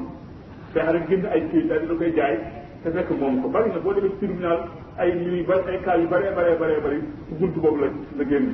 fexe 0.73 0.91
rek 0.91 1.07
gën 1.09 1.25
ay 1.25 1.41
kii 1.51 1.69
koy 1.97 2.13
jaay 2.15 2.35
te 2.83 2.89
fekk 2.91 3.09
moom 3.19 3.41
ko 3.41 3.49
bari 3.49 3.69
na 3.71 3.79
boo 3.79 3.93
demee 3.93 4.15
tribunal 4.19 4.69
ay 4.99 5.09
yu 5.09 5.43
bari 5.47 5.61
ay 5.69 5.81
cas 5.81 5.97
yu 5.99 6.07
baree 6.07 6.31
baree 6.35 6.55
baree 6.59 6.79
bari 6.81 7.01
ci 7.27 7.33
buntu 7.39 7.59
boobu 7.61 7.79
la 7.81 7.87
la 8.17 8.23
génn 8.25 8.53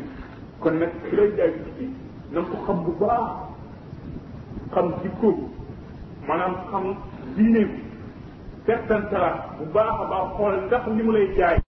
kon 0.60 0.72
nag 0.78 0.90
ki 1.10 1.16
lay 1.18 1.32
jaay 1.36 1.52
suuf 1.54 1.76
bi 1.80 1.90
na 2.32 2.40
ko 2.42 2.56
xam 2.66 2.84
bu 2.86 2.92
baax 2.98 3.30
xam 4.74 4.94
jikko 5.02 5.52
maanaam 6.28 6.54
xam 6.72 6.86
diine 7.36 7.62
bi 7.72 7.80
settantalaat 8.66 9.38
bu 9.60 9.64
baax 9.76 9.96
a 10.04 10.06
baax 10.12 10.26
xool 10.38 10.56
ndax 10.66 10.84
li 10.98 11.04
mu 11.08 11.12
lay 11.18 11.28
jaay 11.38 11.58